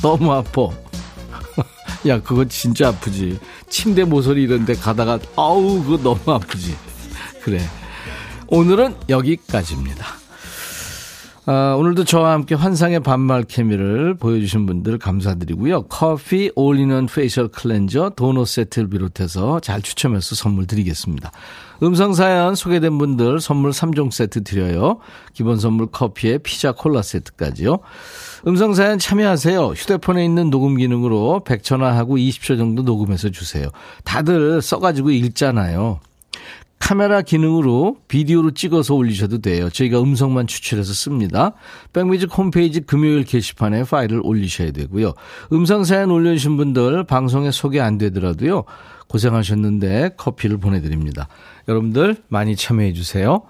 너무 0.00 0.32
아파. 0.32 0.68
야, 2.06 2.22
그거 2.22 2.44
진짜 2.44 2.88
아프지. 2.88 3.40
침대 3.68 4.04
모서리 4.04 4.44
이런 4.44 4.64
데 4.64 4.74
가다가 4.74 5.18
아우, 5.34 5.82
그거 5.82 5.96
너무 6.00 6.20
아프지. 6.32 6.76
그래. 7.42 7.60
오늘은 8.46 8.94
여기까지입니다. 9.08 10.06
아, 11.50 11.74
오늘도 11.78 12.04
저와 12.04 12.32
함께 12.32 12.54
환상의 12.54 13.00
반말 13.00 13.42
케미를 13.42 14.12
보여주신 14.12 14.66
분들 14.66 14.98
감사드리고요. 14.98 15.84
커피 15.84 16.52
all-in-one 16.54 17.06
facial 17.06 17.48
cleanser 17.48 18.10
도넛 18.16 18.46
세트를 18.46 18.90
비롯해서 18.90 19.58
잘 19.60 19.80
추첨해서 19.80 20.34
선물 20.34 20.66
드리겠습니다. 20.66 21.32
음성사연 21.82 22.54
소개된 22.54 22.98
분들 22.98 23.40
선물 23.40 23.70
3종 23.70 24.10
세트 24.10 24.44
드려요. 24.44 24.98
기본 25.32 25.58
선물 25.58 25.86
커피에 25.86 26.36
피자 26.36 26.72
콜라 26.72 27.00
세트까지요. 27.00 27.78
음성사연 28.46 28.98
참여하세요. 28.98 29.68
휴대폰에 29.68 30.22
있는 30.22 30.50
녹음 30.50 30.76
기능으로 30.76 31.44
100전화하고 31.46 32.18
20초 32.18 32.58
정도 32.58 32.82
녹음해서 32.82 33.30
주세요. 33.30 33.70
다들 34.04 34.60
써가지고 34.60 35.12
읽잖아요. 35.12 36.00
카메라 36.78 37.22
기능으로 37.22 37.96
비디오로 38.08 38.52
찍어서 38.52 38.94
올리셔도 38.94 39.38
돼요. 39.38 39.68
저희가 39.68 40.00
음성만 40.00 40.46
추출해서 40.46 40.92
씁니다. 40.92 41.52
백뮤직 41.92 42.36
홈페이지 42.36 42.80
금요일 42.80 43.24
게시판에 43.24 43.84
파일을 43.84 44.20
올리셔야 44.24 44.70
되고요. 44.70 45.12
음성 45.52 45.84
사연 45.84 46.10
올려주신 46.10 46.56
분들 46.56 47.04
방송에 47.04 47.50
소개 47.50 47.80
안 47.80 47.98
되더라도요. 47.98 48.64
고생하셨는데 49.08 50.10
커피를 50.16 50.58
보내드립니다. 50.58 51.28
여러분들 51.66 52.16
많이 52.28 52.56
참여해 52.56 52.92
주세요. 52.92 53.42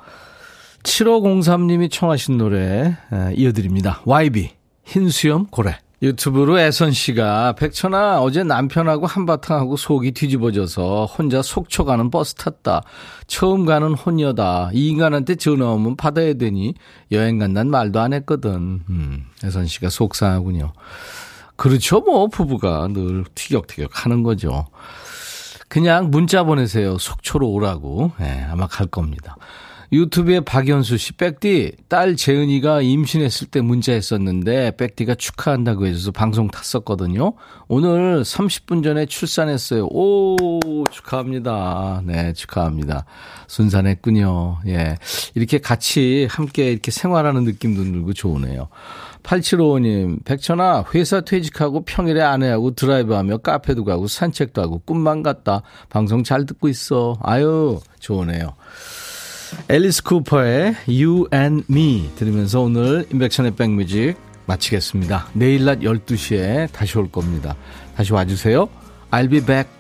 7503님이 0.83 1.91
청하신 1.91 2.39
노래 2.39 2.97
이어드립니다. 3.37 4.01
YB 4.05 4.51
흰수염 4.85 5.47
고래. 5.47 5.79
유튜브로 6.01 6.61
애선 6.61 6.93
씨가 6.93 7.55
백천아 7.55 8.21
어제 8.21 8.45
남편하고 8.45 9.07
한바탕 9.07 9.59
하고 9.59 9.77
속이 9.77 10.13
뒤집어져서 10.13 11.07
혼자 11.07 11.43
속초 11.43 11.85
가는 11.85 12.11
버스 12.11 12.35
탔다. 12.35 12.83
처음 13.27 13.67
가는 13.67 13.95
혼여다. 13.95 14.71
이 14.75 14.89
인간한테 14.89 15.35
전화 15.35 15.71
오면 15.73 15.97
받아야 15.97 16.35
되니 16.35 16.75
여행 17.11 17.39
간다는 17.39 17.71
말도 17.71 17.99
안 17.99 18.13
했거든. 18.13 18.83
음, 18.89 19.25
애선 19.45 19.67
씨가 19.67 19.91
속상하군요. 19.91 20.73
그렇죠 21.57 22.01
뭐 22.01 22.29
부부가 22.29 22.87
늘 22.89 23.25
티격태격 23.35 24.05
하는 24.05 24.23
거죠. 24.23 24.67
그냥 25.69 26.11
문자 26.11 26.45
보내세요. 26.45 26.97
속초로 26.99 27.49
오라고. 27.49 28.13
네, 28.19 28.47
아마 28.49 28.69
갈 28.69 28.87
겁니다. 28.87 29.37
유튜브에 29.91 30.41
박연수 30.41 30.99
씨, 30.99 31.13
백디, 31.13 31.73
딸 31.89 32.15
재은이가 32.15 32.83
임신했을 32.83 33.47
때 33.49 33.63
문자했었는데, 33.63 34.73
백디가 34.77 35.15
축하한다고 35.15 35.87
해줘서 35.87 36.11
방송 36.11 36.49
탔었거든요. 36.49 37.33
오늘 37.69 38.23
30분 38.23 38.85
전에 38.85 39.07
출산했어요. 39.07 39.87
오, 39.91 40.85
축하합니다. 40.91 42.03
네, 42.05 42.35
축하합니다. 42.35 43.07
순산했군요. 43.47 44.59
예. 44.67 44.97
이렇게 45.35 45.59
같이 45.59 46.29
함께 46.31 46.71
이렇게 46.71 46.91
생활하는 46.91 47.45
느낌도 47.45 47.83
들고 47.85 48.13
좋으네요. 48.13 48.69
8755님, 49.23 50.25
백천아, 50.25 50.85
회사 50.95 51.23
퇴직하고 51.23 51.85
평일에 51.85 52.23
아내하고 52.23 52.75
드라이브하며 52.75 53.39
카페도 53.39 53.85
가고 53.85 54.07
산책도 54.07 54.61
하고 54.63 54.83
꿈만 54.85 55.23
같다. 55.23 55.63
방송 55.89 56.25
잘 56.25 56.47
듣고 56.47 56.69
있어. 56.69 57.19
아유, 57.23 57.81
좋으네요. 58.01 58.55
앨리스 59.69 60.03
쿠퍼의 60.03 60.75
You 60.89 61.27
and 61.33 61.65
Me 61.71 62.11
들으면서 62.17 62.61
오늘 62.61 63.07
인백션의 63.13 63.57
백뮤직 63.57 64.17
마치겠습니다. 64.47 65.29
내일 65.35 65.65
낮 65.65 65.81
12시에 65.81 66.73
다시 66.73 66.99
올 66.99 67.11
겁니다. 67.11 67.55
다시 67.97 68.13
와주세요. 68.13 68.69
I'll 69.11 69.31
be 69.31 69.41
back. 69.41 69.78